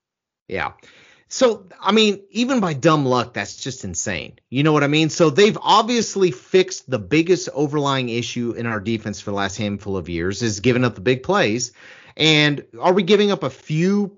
[0.47, 0.71] Yeah.
[1.27, 4.39] So, I mean, even by dumb luck, that's just insane.
[4.49, 5.09] You know what I mean?
[5.09, 9.95] So they've obviously fixed the biggest overlying issue in our defense for the last handful
[9.95, 11.71] of years is giving up the big plays.
[12.17, 14.17] And are we giving up a few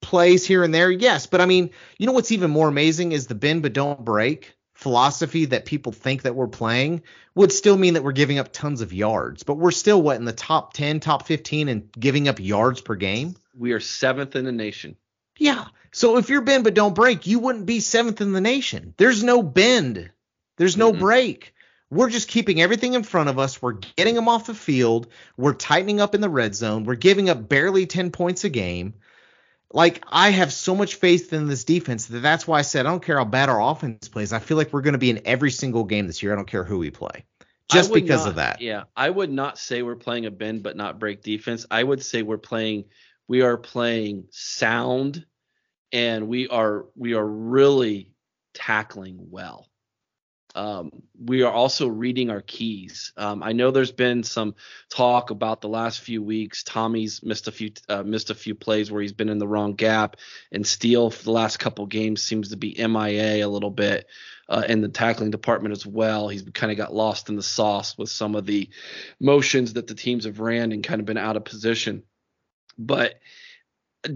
[0.00, 0.90] plays here and there.
[0.90, 4.04] Yes, but I mean, you know what's even more amazing is the bend but don't
[4.04, 7.02] break philosophy that people think that we're playing
[7.34, 10.24] would still mean that we're giving up tons of yards, but we're still what in
[10.24, 13.34] the top 10, top 15 and giving up yards per game?
[13.56, 14.94] We are seventh in the nation.
[15.36, 15.64] Yeah.
[15.90, 18.94] So if you're bend but don't break, you wouldn't be seventh in the nation.
[18.98, 20.12] There's no bend.
[20.58, 21.00] There's no mm-hmm.
[21.00, 21.54] break.
[21.90, 23.60] We're just keeping everything in front of us.
[23.60, 25.08] We're getting them off the field.
[25.36, 26.84] We're tightening up in the red zone.
[26.84, 28.94] We're giving up barely 10 points a game
[29.72, 32.90] like I have so much faith in this defense that that's why I said I
[32.90, 34.32] don't care how bad our offense plays.
[34.32, 36.32] I feel like we're going to be in every single game this year.
[36.32, 37.24] I don't care who we play,
[37.70, 38.60] just because not, of that.
[38.60, 41.66] Yeah, I would not say we're playing a bend but not break defense.
[41.70, 42.84] I would say we're playing
[43.28, 45.24] we are playing sound
[45.92, 48.12] and we are we are really
[48.54, 49.68] tackling well.
[50.58, 50.90] Um,
[51.24, 53.12] we are also reading our keys.
[53.16, 54.56] Um, I know there's been some
[54.88, 56.64] talk about the last few weeks.
[56.64, 59.74] Tommy's missed a few uh, missed a few plays where he's been in the wrong
[59.74, 60.16] gap,
[60.50, 64.08] and Steele for the last couple games seems to be MIA a little bit
[64.48, 66.26] uh, in the tackling department as well.
[66.26, 68.68] He's kind of got lost in the sauce with some of the
[69.20, 72.02] motions that the teams have ran and kind of been out of position.
[72.76, 73.14] But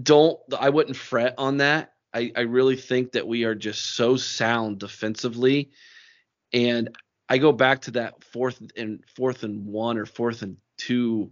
[0.01, 1.93] don't I wouldn't fret on that.
[2.13, 5.71] I, I really think that we are just so sound defensively.
[6.53, 6.95] And
[7.27, 11.31] I go back to that fourth and fourth and one or fourth and two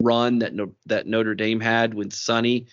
[0.00, 2.66] run that no, that Notre Dame had when Sonny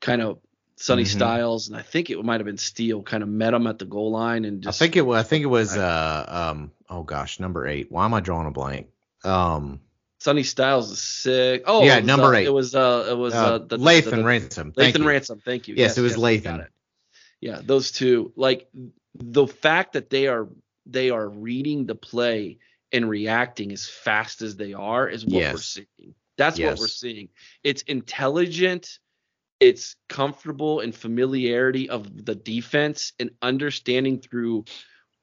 [0.00, 0.38] kind of
[0.76, 1.16] Sonny mm-hmm.
[1.16, 3.84] Styles and I think it might have been Steele kind of met him at the
[3.84, 7.02] goal line and just I think it was I think it was uh um oh
[7.02, 7.90] gosh number eight.
[7.90, 8.88] Why am I drawing a blank?
[9.24, 9.80] Um
[10.18, 11.64] Sonny Styles is sick.
[11.66, 12.46] Oh yeah number uh, eight.
[12.46, 15.40] it was uh it was uh, uh the, Lathan the, the, Ransom Lathan Ransom.
[15.44, 15.74] Thank you.
[15.76, 16.66] Yes, yes it was yes, Lathan.
[17.40, 18.68] yeah those two like
[19.14, 20.48] the fact that they are
[20.86, 22.58] they are reading the play
[22.92, 25.54] and reacting as fast as they are is what yes.
[25.54, 26.14] we're seeing.
[26.36, 26.70] That's yes.
[26.70, 27.28] what we're seeing.
[27.62, 28.98] It's intelligent,
[29.60, 34.64] it's comfortable and familiarity of the defense and understanding through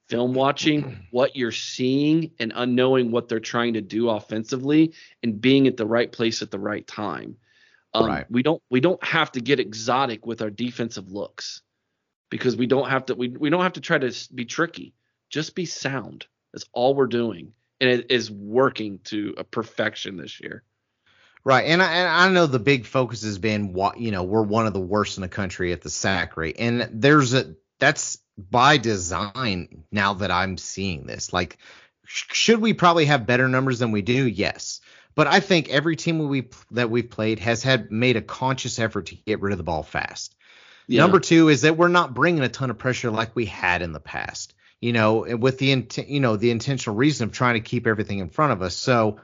[0.07, 4.93] film watching what you're seeing and unknowing what they're trying to do offensively
[5.23, 7.35] and being at the right place at the right time.
[7.93, 8.25] Um, right.
[8.29, 11.63] We don't we don't have to get exotic with our defensive looks
[12.29, 14.93] because we don't have to we, we don't have to try to be tricky
[15.29, 16.25] just be sound.
[16.53, 20.63] That's all we're doing, and it is working to a perfection this year.
[21.43, 24.41] Right, and I, and I know the big focus has been what you know we're
[24.41, 28.19] one of the worst in the country at the sack rate, and there's a that's
[28.37, 29.83] by design.
[29.91, 31.57] Now that I'm seeing this, like,
[32.05, 34.27] should we probably have better numbers than we do?
[34.27, 34.81] Yes,
[35.15, 39.07] but I think every team we that we've played has had made a conscious effort
[39.07, 40.35] to get rid of the ball fast.
[40.87, 41.01] Yeah.
[41.01, 43.91] Number two is that we're not bringing a ton of pressure like we had in
[43.91, 47.59] the past you know, with the intent, you know, the intentional reason of trying to
[47.59, 48.75] keep everything in front of us.
[48.75, 49.19] So,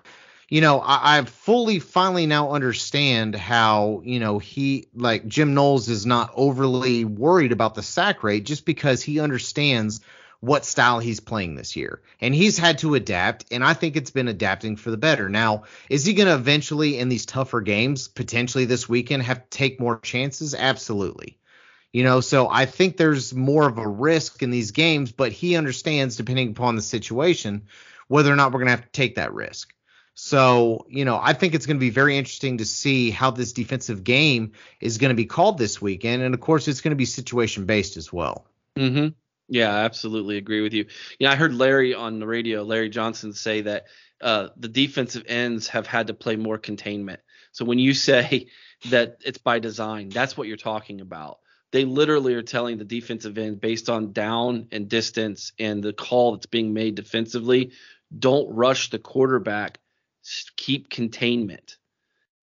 [0.49, 5.89] you know, I, I fully finally now understand how, you know, he like Jim Knowles
[5.89, 10.01] is not overly worried about the sack rate just because he understands
[10.41, 12.01] what style he's playing this year.
[12.21, 15.29] And he's had to adapt, and I think it's been adapting for the better.
[15.29, 19.49] Now, is he going to eventually, in these tougher games, potentially this weekend, have to
[19.49, 20.53] take more chances?
[20.53, 21.39] Absolutely.
[21.95, 25.55] You know, so I think there's more of a risk in these games, but he
[25.55, 27.67] understands, depending upon the situation,
[28.09, 29.73] whether or not we're going to have to take that risk.
[30.13, 33.53] So, you know, I think it's going to be very interesting to see how this
[33.53, 36.21] defensive game is going to be called this weekend.
[36.21, 38.45] And of course, it's going to be situation based as well.
[38.75, 39.13] Mm-hmm.
[39.47, 40.87] Yeah, I absolutely agree with you.
[41.21, 43.85] Know, I heard Larry on the radio, Larry Johnson, say that
[44.19, 47.21] uh, the defensive ends have had to play more containment.
[47.53, 48.47] So when you say
[48.89, 51.39] that it's by design, that's what you're talking about
[51.75, 56.31] they literally are telling the defensive end based on down and distance and the call
[56.31, 57.73] that's being made defensively,
[58.17, 59.79] don't rush the quarterback,
[60.55, 61.75] keep containment.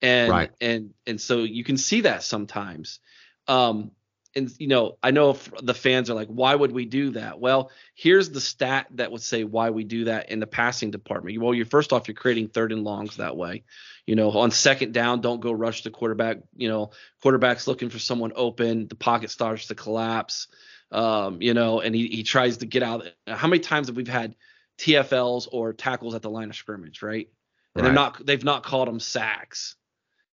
[0.02, 0.50] And right.
[0.60, 3.00] and and so you can see that sometimes.
[3.48, 3.92] Um,
[4.34, 7.38] and you know, I know the fans are like, why would we do that?
[7.38, 11.40] Well, here's the stat that would say why we do that in the passing department.
[11.40, 13.64] Well, you're first off, you're creating third and longs that way.
[14.06, 16.38] You know, on second down, don't go rush the quarterback.
[16.56, 16.90] You know,
[17.22, 20.48] quarterback's looking for someone open, the pocket starts to collapse.
[20.90, 23.04] Um, you know, and he, he tries to get out.
[23.26, 24.34] How many times have we had
[24.78, 27.28] TFLs or tackles at the line of scrimmage, right?
[27.74, 27.88] And right.
[27.88, 29.76] they're not they've not called them sacks.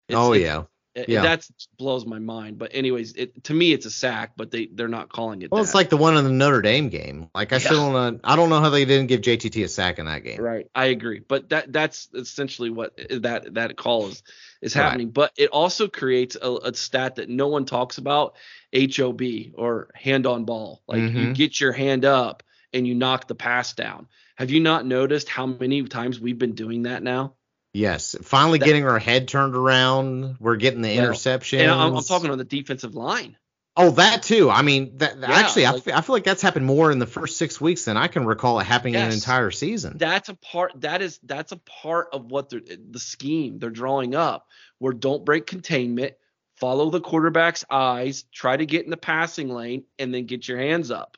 [0.07, 0.63] It's, oh yeah.
[1.07, 1.21] Yeah.
[1.21, 2.57] That blows my mind.
[2.57, 5.51] But anyways, it, to me it's a sack, but they they're not calling it.
[5.51, 5.67] Well, that.
[5.67, 7.29] it's like the one in the Notre Dame game.
[7.35, 7.59] Like I yeah.
[7.59, 10.41] still don't I don't know how they didn't give JTT a sack in that game.
[10.41, 10.67] Right.
[10.73, 11.19] I agree.
[11.19, 14.23] But that that's essentially what that that call is
[14.61, 15.07] is happening.
[15.07, 15.13] Right.
[15.13, 18.35] But it also creates a, a, stat that no one talks about,
[18.75, 19.21] HOB
[19.53, 20.81] or hand on ball.
[20.87, 21.17] Like mm-hmm.
[21.17, 22.43] you get your hand up
[22.73, 24.07] and you knock the pass down.
[24.35, 27.33] Have you not noticed how many times we've been doing that now?
[27.77, 30.37] Yes, finally that, getting our head turned around.
[30.39, 31.59] We're getting the well, interception.
[31.59, 33.37] And I'm, I'm, talking on the defensive line.
[33.75, 34.49] Oh, that too.
[34.49, 36.97] I mean, that yeah, actually, like, I, feel, I feel like that's happened more in
[36.97, 39.99] the first six weeks than I can recall it happening yes, in an entire season.
[39.99, 40.71] That's a part.
[40.81, 44.47] That is that's a part of what the scheme they're drawing up.
[44.79, 46.15] Where don't break containment,
[46.55, 50.57] follow the quarterback's eyes, try to get in the passing lane, and then get your
[50.57, 51.15] hands up.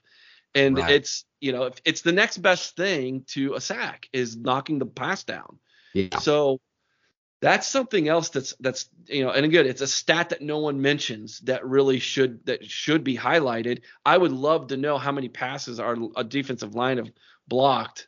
[0.54, 0.92] And right.
[0.92, 5.24] it's you know it's the next best thing to a sack is knocking the pass
[5.24, 5.60] down.
[5.94, 6.18] Yeah.
[6.20, 6.60] So
[7.42, 10.82] that's something else that's that's you know and again it's a stat that no one
[10.82, 13.82] mentions that really should that should be highlighted.
[14.06, 17.12] I would love to know how many passes our a defensive line have
[17.48, 18.08] blocked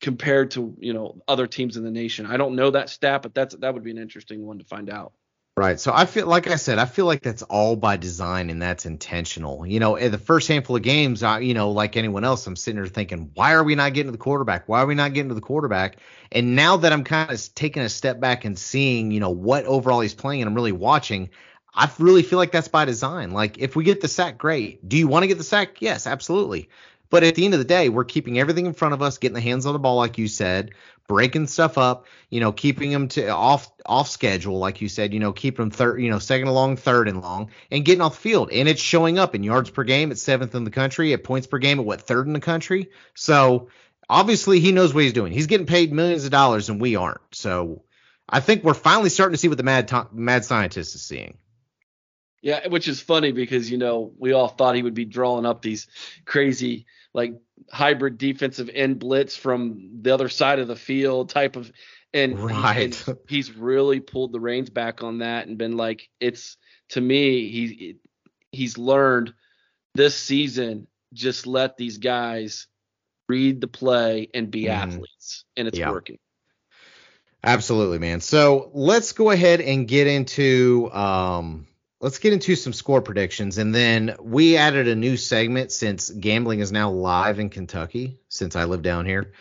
[0.00, 2.26] compared to you know other teams in the nation.
[2.26, 4.90] I don't know that stat but that's that would be an interesting one to find
[4.90, 5.12] out
[5.58, 5.80] Right.
[5.80, 8.86] So I feel like I said, I feel like that's all by design and that's
[8.86, 9.66] intentional.
[9.66, 12.54] You know, in the first handful of games, I, you know, like anyone else, I'm
[12.54, 14.68] sitting there thinking, why are we not getting to the quarterback?
[14.68, 15.96] Why are we not getting to the quarterback?
[16.30, 19.64] And now that I'm kind of taking a step back and seeing, you know, what
[19.64, 21.28] overall he's playing and I'm really watching,
[21.74, 23.32] I really feel like that's by design.
[23.32, 24.88] Like if we get the sack, great.
[24.88, 25.82] Do you want to get the sack?
[25.82, 26.68] Yes, absolutely.
[27.10, 29.34] But at the end of the day, we're keeping everything in front of us, getting
[29.34, 30.72] the hands on the ball, like you said,
[31.08, 35.20] breaking stuff up, you know, keeping them to off off schedule, like you said, you
[35.20, 38.14] know, keeping them third, you know, second and long, third and long, and getting off
[38.14, 38.50] the field.
[38.52, 41.46] And it's showing up in yards per game at seventh in the country, at points
[41.46, 42.90] per game at what third in the country.
[43.14, 43.68] So
[44.08, 45.32] obviously he knows what he's doing.
[45.32, 47.20] He's getting paid millions of dollars, and we aren't.
[47.32, 47.82] So
[48.28, 51.38] I think we're finally starting to see what the mad mad scientist is seeing.
[52.40, 55.62] Yeah, which is funny because you know we all thought he would be drawing up
[55.62, 55.88] these
[56.24, 56.86] crazy
[57.18, 57.34] like
[57.68, 61.70] hybrid defensive end blitz from the other side of the field type of
[62.14, 63.04] and, right.
[63.08, 66.56] and he's really pulled the reins back on that and been like it's
[66.90, 67.96] to me he
[68.52, 69.34] he's learned
[69.96, 72.68] this season just let these guys
[73.28, 74.70] read the play and be mm.
[74.70, 75.90] athletes and it's yeah.
[75.90, 76.18] working
[77.42, 81.66] absolutely man so let's go ahead and get into um
[82.00, 86.60] let's get into some score predictions and then we added a new segment since gambling
[86.60, 89.32] is now live in Kentucky since I live down here.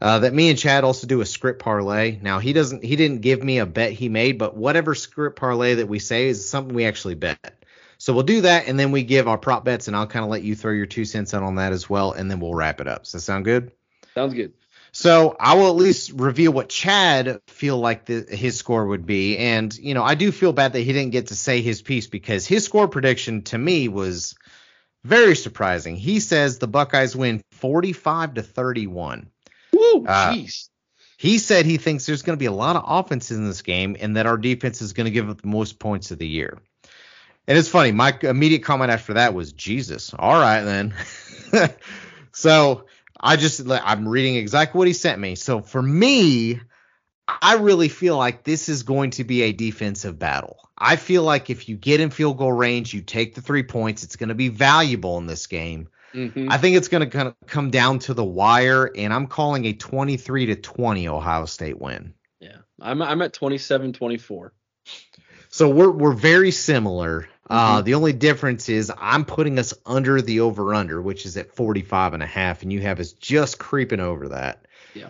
[0.00, 2.18] Uh, that me and Chad also do a script parlay.
[2.20, 5.74] Now he doesn't he didn't give me a bet he made, but whatever script parlay
[5.74, 7.64] that we say is something we actually bet.
[7.98, 10.30] So we'll do that and then we give our prop bets and I'll kind of
[10.30, 12.80] let you throw your two cents out on that as well and then we'll wrap
[12.80, 13.04] it up.
[13.04, 13.70] Does that sound good?
[14.14, 14.52] Sounds good.
[14.92, 19.38] So I will at least reveal what Chad feel like the, his score would be,
[19.38, 22.06] and you know I do feel bad that he didn't get to say his piece
[22.06, 24.34] because his score prediction to me was
[25.02, 25.96] very surprising.
[25.96, 29.30] He says the Buckeyes win 45 to 31.
[29.72, 30.66] Woo, uh, jeez.
[30.66, 30.68] Uh,
[31.16, 33.96] he said he thinks there's going to be a lot of offenses in this game
[33.98, 36.58] and that our defense is going to give up the most points of the year.
[37.46, 40.12] And it's funny, my immediate comment after that was Jesus.
[40.18, 40.94] All right then.
[42.32, 42.86] so
[43.22, 45.34] I just I'm reading exactly what he sent me.
[45.34, 46.60] So for me,
[47.28, 50.58] I really feel like this is going to be a defensive battle.
[50.76, 54.02] I feel like if you get in field goal range, you take the three points,
[54.02, 55.88] it's going to be valuable in this game.
[56.12, 56.50] Mm-hmm.
[56.50, 59.64] I think it's going to kind of come down to the wire, and I'm calling
[59.64, 62.14] a 23 to 20 Ohio State win.
[62.40, 64.52] Yeah, I'm I'm at 27 24.
[65.48, 67.28] So we're we're very similar.
[67.52, 67.84] Uh, mm-hmm.
[67.84, 72.14] the only difference is I'm putting us under the over under, which is at 45
[72.14, 74.64] and a half, and you have us just creeping over that.
[74.94, 75.08] Yeah.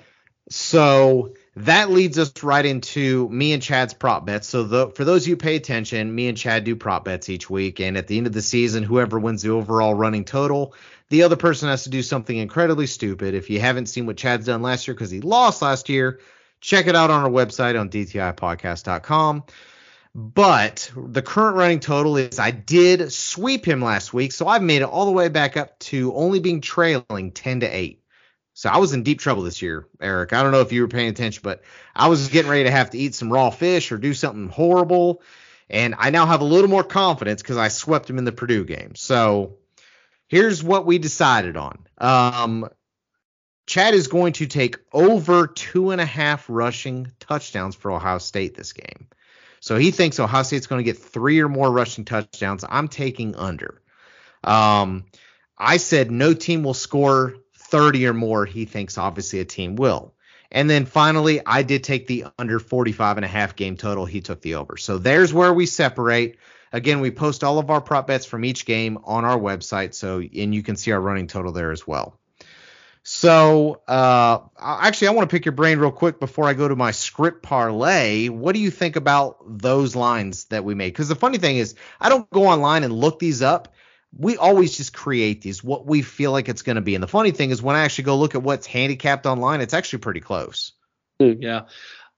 [0.49, 4.49] So that leads us right into me and Chad's prop bets.
[4.49, 7.49] So the, for those of you pay attention, me and Chad do prop bets each
[7.49, 10.75] week, and at the end of the season, whoever wins the overall running total,
[11.11, 13.37] the other person has to do something incredibly stupid.
[13.37, 16.19] If you haven't seen what Chad's done last year because he lost last year,
[16.61, 19.45] check it out on our website on dtipodcast.com.
[20.15, 24.83] But the current running total is I did sweep him last week, so I've made
[24.83, 28.03] it all the way back up to only being trailing 10 to 8.
[28.55, 30.35] So I was in deep trouble this year, Eric.
[30.35, 31.63] I don't know if you were paying attention, but
[31.97, 35.23] I was getting ready to have to eat some raw fish or do something horrible.
[35.71, 38.65] And I now have a little more confidence because I swept him in the Purdue
[38.65, 38.95] game.
[38.95, 39.57] So
[40.29, 41.87] here's what we decided on.
[41.97, 42.69] Um,
[43.67, 48.55] Chad is going to take over two and a half rushing touchdowns for Ohio State
[48.55, 49.09] this game.
[49.63, 52.65] So he thinks Ohio State's going to get three or more rushing touchdowns.
[52.69, 53.81] I'm taking under.
[54.43, 55.05] Um,
[55.57, 58.45] I said no team will score 30 or more.
[58.45, 60.15] He thinks obviously a team will.
[60.51, 64.05] And then finally, I did take the under 45 and a half game total.
[64.05, 64.77] He took the over.
[64.77, 66.39] So there's where we separate.
[66.73, 69.95] Again, we post all of our prop bets from each game on our website.
[69.95, 72.19] So, and you can see our running total there as well.
[73.05, 76.77] So, uh, actually, I want to pick your brain real quick before I go to
[76.77, 78.29] my script parlay.
[78.29, 80.93] What do you think about those lines that we made?
[80.93, 83.75] Because the funny thing is, I don't go online and look these up.
[84.17, 86.95] We always just create these, what we feel like it's going to be.
[86.95, 89.75] And the funny thing is, when I actually go look at what's handicapped online, it's
[89.75, 90.73] actually pretty close.
[91.19, 91.63] Yeah,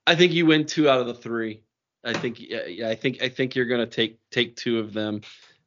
[0.07, 1.63] I think you win two out of the three.
[2.05, 5.23] I think, yeah, I think, I think you're going to take take two of them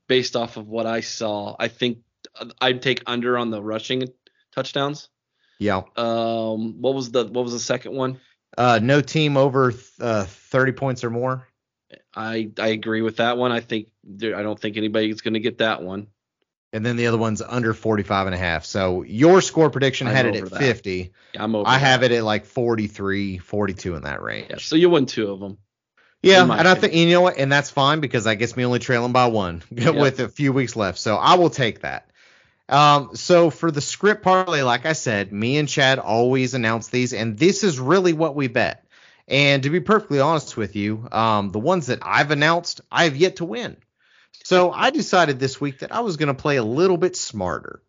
[0.07, 1.55] based off of what I saw.
[1.57, 1.99] I think
[2.61, 4.03] I'd take under on the rushing
[4.57, 5.09] touchdowns.
[5.59, 5.83] Yeah.
[5.95, 8.19] Um, what was the what was the second one?
[8.57, 11.47] Uh, no team over uh, 30 points or more.
[12.15, 13.51] I I agree with that one.
[13.51, 16.07] I think there, I don't think anybody's going to get that one.
[16.73, 18.65] And then the other one's under 45 and a half.
[18.65, 20.59] So your score prediction I'm had it at that.
[20.59, 21.13] 50.
[21.33, 21.67] Yeah, I'm over.
[21.67, 21.79] I that.
[21.79, 24.47] have it at like 43, 42 in that range.
[24.49, 25.57] Yeah, so you win two of them.
[26.21, 26.67] Yeah, and opinion.
[26.67, 29.27] I think you know what, and that's fine because I guess me only trailing by
[29.27, 30.99] one with a few weeks left.
[30.99, 32.09] So I will take that.
[32.69, 37.13] Um, so for the script parlay, like I said, me and Chad always announce these,
[37.13, 38.85] and this is really what we bet.
[39.27, 43.15] And to be perfectly honest with you, um, the ones that I've announced, I have
[43.15, 43.77] yet to win.
[44.43, 47.81] So I decided this week that I was going to play a little bit smarter.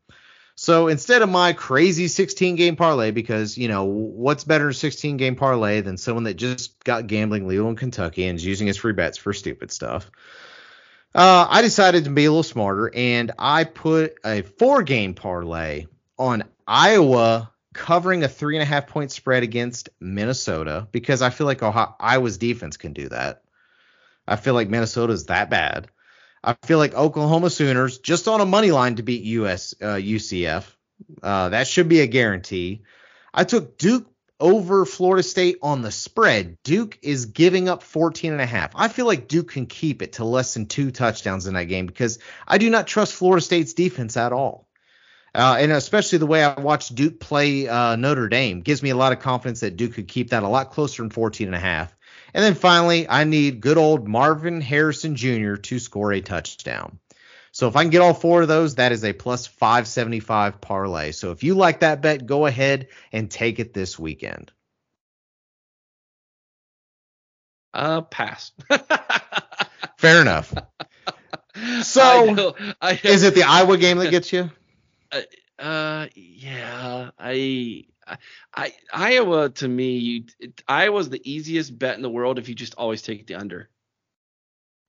[0.56, 5.16] So instead of my crazy 16 game parlay, because you know what's better than 16
[5.16, 8.76] game parlay than someone that just got gambling legal in Kentucky and is using his
[8.76, 10.10] free bets for stupid stuff.
[11.14, 15.86] Uh, I decided to be a little smarter and I put a four game parlay
[16.18, 21.46] on Iowa covering a three and a half point spread against Minnesota because I feel
[21.46, 23.42] like Ohio, Iowa's defense can do that.
[24.26, 25.88] I feel like Minnesota's that bad.
[26.44, 30.64] I feel like Oklahoma Sooners just on a money line to beat US uh, UCF.
[31.22, 32.82] Uh, that should be a guarantee.
[33.32, 34.06] I took Duke
[34.40, 36.56] over Florida State on the spread.
[36.62, 38.72] Duke is giving up 14 and a half.
[38.74, 41.86] I feel like Duke can keep it to less than two touchdowns in that game
[41.86, 44.68] because I do not trust Florida State's defense at all.
[45.34, 48.96] Uh, and especially the way I watched Duke play uh, Notre Dame gives me a
[48.96, 51.60] lot of confidence that Duke could keep that a lot closer than 14 and a
[51.60, 51.94] half.
[52.34, 55.54] And then finally, I need good old Marvin Harrison Jr.
[55.54, 56.98] to score a touchdown.
[57.58, 61.10] So if I can get all four of those, that is a plus 575 parlay.
[61.10, 64.52] So if you like that bet, go ahead and take it this weekend.
[67.74, 68.52] Uh, pass.
[69.98, 70.54] Fair enough.
[71.82, 73.10] So I know, I know.
[73.10, 74.52] is it the Iowa game that gets you?
[75.10, 75.22] Uh,
[75.60, 77.86] uh yeah, I
[78.54, 82.54] I, Iowa to me, you, it, Iowa's the easiest bet in the world if you
[82.54, 83.68] just always take the under.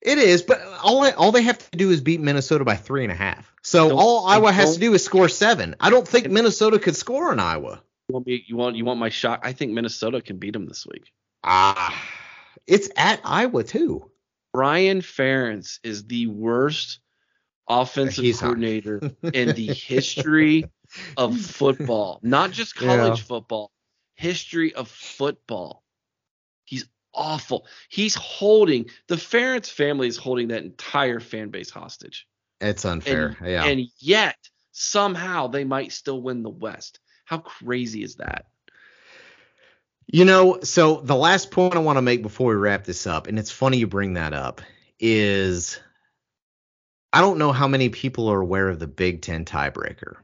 [0.02, 3.04] It is, but all I, all they have to do is beat Minnesota by three
[3.04, 3.54] and a half.
[3.62, 5.76] So don't, all Iowa has to do is score seven.
[5.80, 7.82] I don't think Minnesota could score in Iowa.
[8.08, 9.42] You want, me, you want you want my shot?
[9.44, 11.12] I think Minnesota can beat them this week.
[11.44, 11.94] Ah,
[12.66, 14.10] it's at Iowa too.
[14.54, 17.00] Brian Ferentz is the worst
[17.68, 19.00] offensive He's coordinator
[19.34, 20.66] in the history
[21.18, 23.26] of football, not just college yeah.
[23.26, 23.72] football,
[24.16, 25.84] history of football.
[26.66, 27.66] He's awful.
[27.90, 32.28] He's holding the Ferentz family is holding that entire fan base hostage.
[32.62, 33.38] It's unfair.
[33.40, 33.66] And, yeah.
[33.66, 34.38] And yet
[34.72, 37.00] somehow they might still win the West.
[37.26, 38.46] How crazy is that?
[40.12, 43.28] You know, so the last point I want to make before we wrap this up,
[43.28, 44.62] and it's funny you bring that up,
[45.00, 45.80] is
[47.14, 50.16] I don't know how many people are aware of the Big Ten tiebreaker.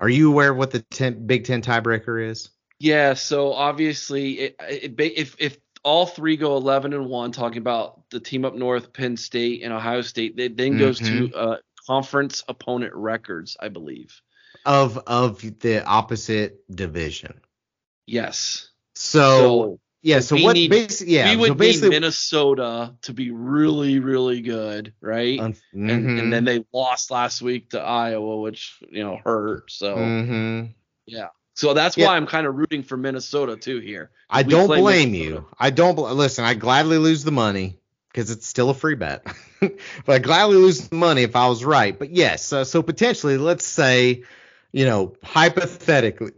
[0.00, 2.50] Are you aware of what the ten, Big Ten tiebreaker is?
[2.80, 3.14] Yeah.
[3.14, 8.20] So obviously, it, it, if if all three go 11 and one, talking about the
[8.20, 11.28] team up north, Penn State and Ohio State, it then goes mm-hmm.
[11.28, 11.56] to uh,
[11.86, 14.20] conference opponent records, I believe.
[14.66, 17.40] Of of the opposite division.
[18.06, 18.68] Yes.
[18.94, 23.12] So, so yeah, so what need, basically yeah, we would so basically, need Minnesota to
[23.12, 25.38] be really, really good, right?
[25.38, 25.90] mm-hmm.
[25.90, 29.70] and, and then they lost last week to Iowa, which you know hurt.
[29.70, 30.72] So mm-hmm.
[31.06, 31.28] yeah.
[31.60, 32.06] So that's yeah.
[32.06, 34.10] why I'm kind of rooting for Minnesota too here.
[34.30, 35.42] I don't blame Minnesota.
[35.42, 35.46] you.
[35.58, 36.42] I don't bl- listen.
[36.42, 37.78] I gladly lose the money
[38.10, 39.26] because it's still a free bet.
[39.60, 39.76] but
[40.08, 41.98] I gladly lose the money if I was right.
[41.98, 44.24] But yes, uh, so potentially, let's say,
[44.72, 46.32] you know, hypothetically,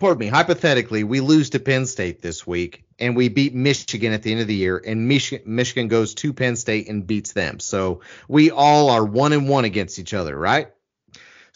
[0.00, 4.24] pardon me, hypothetically, we lose to Penn State this week and we beat Michigan at
[4.24, 7.60] the end of the year, and Michigan, Michigan goes to Penn State and beats them.
[7.60, 10.72] So we all are one and one against each other, right?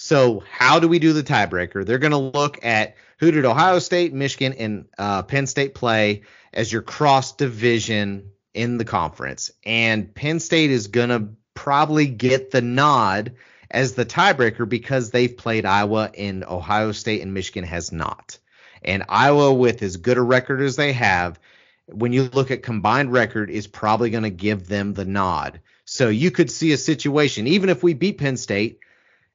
[0.03, 1.86] So how do we do the tiebreaker?
[1.86, 6.22] They're going to look at who did Ohio State, Michigan, and uh, Penn State play
[6.53, 12.50] as your cross division in the conference, and Penn State is going to probably get
[12.50, 13.36] the nod
[13.70, 18.40] as the tiebreaker because they've played Iowa and Ohio State and Michigan has not.
[18.82, 21.38] And Iowa, with as good a record as they have,
[21.86, 25.61] when you look at combined record, is probably going to give them the nod.
[25.84, 28.80] So you could see a situation, even if we beat Penn State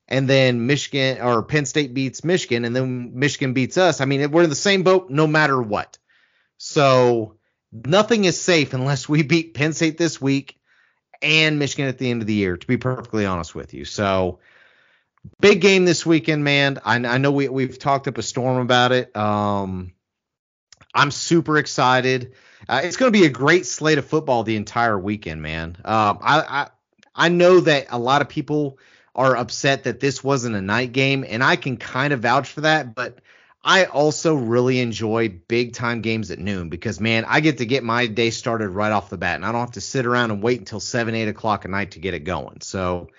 [0.08, 4.02] and then Michigan or Penn State beats Michigan and then Michigan beats us.
[4.02, 5.98] I mean, we're in the same boat no matter what.
[6.58, 7.36] So
[7.72, 10.58] nothing is safe unless we beat Penn State this week
[11.22, 13.86] and Michigan at the end of the year, to be perfectly honest with you.
[13.86, 14.40] So
[15.42, 16.80] big game this weekend, man.
[16.86, 19.16] I, I know we we've talked up a storm about it.
[19.16, 19.94] Um,
[20.94, 22.34] I'm super excited.
[22.68, 25.78] Uh, it's going to be a great slate of football the entire weekend, man.
[25.84, 26.70] Um, I, I
[27.18, 28.78] I know that a lot of people
[29.18, 32.62] are upset that this wasn't a night game, and I can kind of vouch for
[32.62, 32.94] that.
[32.94, 33.20] But
[33.64, 37.84] I also really enjoy big time games at noon because man, I get to get
[37.84, 40.42] my day started right off the bat, and I don't have to sit around and
[40.44, 42.62] wait until seven, eight o'clock at night to get it going.
[42.62, 43.10] So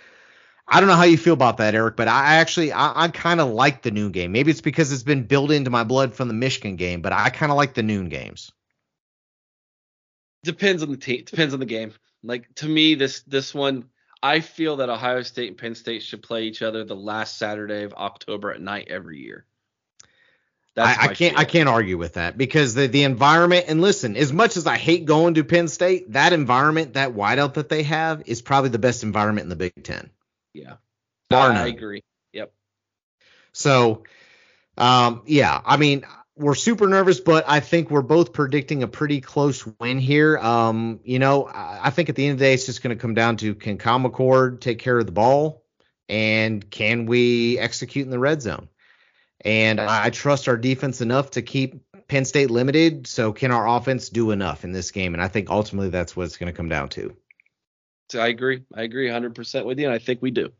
[0.66, 3.40] I don't know how you feel about that, Eric, but I actually I, I kind
[3.40, 4.32] of like the noon game.
[4.32, 7.30] Maybe it's because it's been built into my blood from the Michigan game, but I
[7.30, 8.52] kind of like the noon games.
[10.44, 11.24] Depends on the team.
[11.24, 11.92] Depends on the game.
[12.22, 13.86] Like to me, this this one,
[14.22, 17.84] I feel that Ohio State and Penn State should play each other the last Saturday
[17.84, 19.44] of October at night every year.
[20.74, 24.16] That's I, I can't I can't argue with that because the the environment and listen,
[24.16, 27.82] as much as I hate going to Penn State, that environment, that whiteout that they
[27.82, 30.10] have, is probably the best environment in the Big Ten.
[30.52, 30.74] Yeah.
[31.30, 32.04] Bar I agree.
[32.32, 32.52] Yep.
[33.52, 34.04] So,
[34.76, 36.04] um, yeah, I mean,
[36.38, 40.38] we're super nervous, but I think we're both predicting a pretty close win here.
[40.38, 42.96] Um, you know, I, I think at the end of the day, it's just going
[42.96, 45.64] to come down to can Kyle McCord take care of the ball,
[46.08, 48.68] and can we execute in the red zone?
[49.44, 53.06] And I, I trust our defense enough to keep Penn State limited.
[53.06, 55.14] So can our offense do enough in this game?
[55.14, 57.14] And I think ultimately that's what it's going to come down to.
[58.14, 58.64] I agree.
[58.74, 60.50] I agree 100% with you, and I think we do.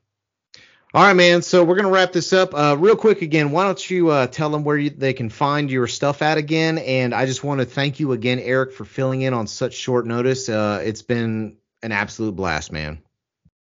[0.99, 1.42] All right, man.
[1.42, 3.53] So we're gonna wrap this up uh, real quick again.
[3.53, 6.78] Why don't you uh, tell them where you, they can find your stuff at again?
[6.78, 10.09] And I just want to thank you again, Eric, for filling in on such short
[10.09, 10.49] notice.
[10.49, 13.01] Uh, it's been an absolute blast, man.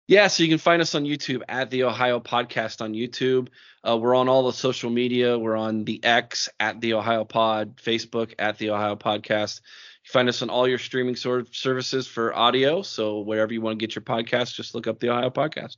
[0.06, 3.48] Yeah, so you can find us on YouTube at the Ohio Podcast on YouTube.
[3.84, 5.36] Uh, we're on all the social media.
[5.36, 9.62] We're on the X at the Ohio Pod, Facebook at the Ohio Podcast.
[10.06, 12.84] You find us on all your streaming sor- services for audio.
[12.84, 15.78] So wherever you want to get your podcast, just look up the Ohio Podcast.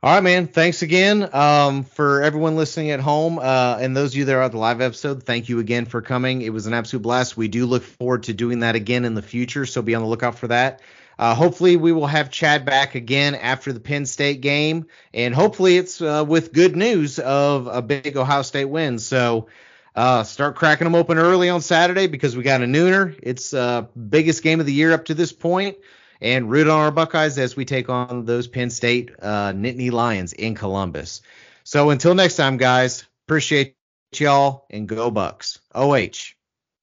[0.00, 0.46] All right, man.
[0.46, 4.42] Thanks again um, for everyone listening at home uh, and those of you that are
[4.42, 5.24] at the live episode.
[5.24, 6.40] Thank you again for coming.
[6.42, 7.36] It was an absolute blast.
[7.36, 10.08] We do look forward to doing that again in the future, so be on the
[10.08, 10.82] lookout for that.
[11.18, 15.76] Uh, hopefully, we will have Chad back again after the Penn State game, and hopefully,
[15.76, 19.00] it's uh, with good news of a big Ohio State win.
[19.00, 19.48] So,
[19.96, 23.18] uh, start cracking them open early on Saturday because we got a nooner.
[23.20, 25.76] It's uh, biggest game of the year up to this point,
[26.20, 30.32] and root on our Buckeyes as we take on those Penn State uh, Nittany Lions
[30.32, 31.22] in Columbus.
[31.64, 33.76] So, until next time, guys, appreciate
[34.14, 35.58] y'all and go Bucks.
[35.74, 36.34] OH.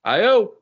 [0.04, 0.54] IO.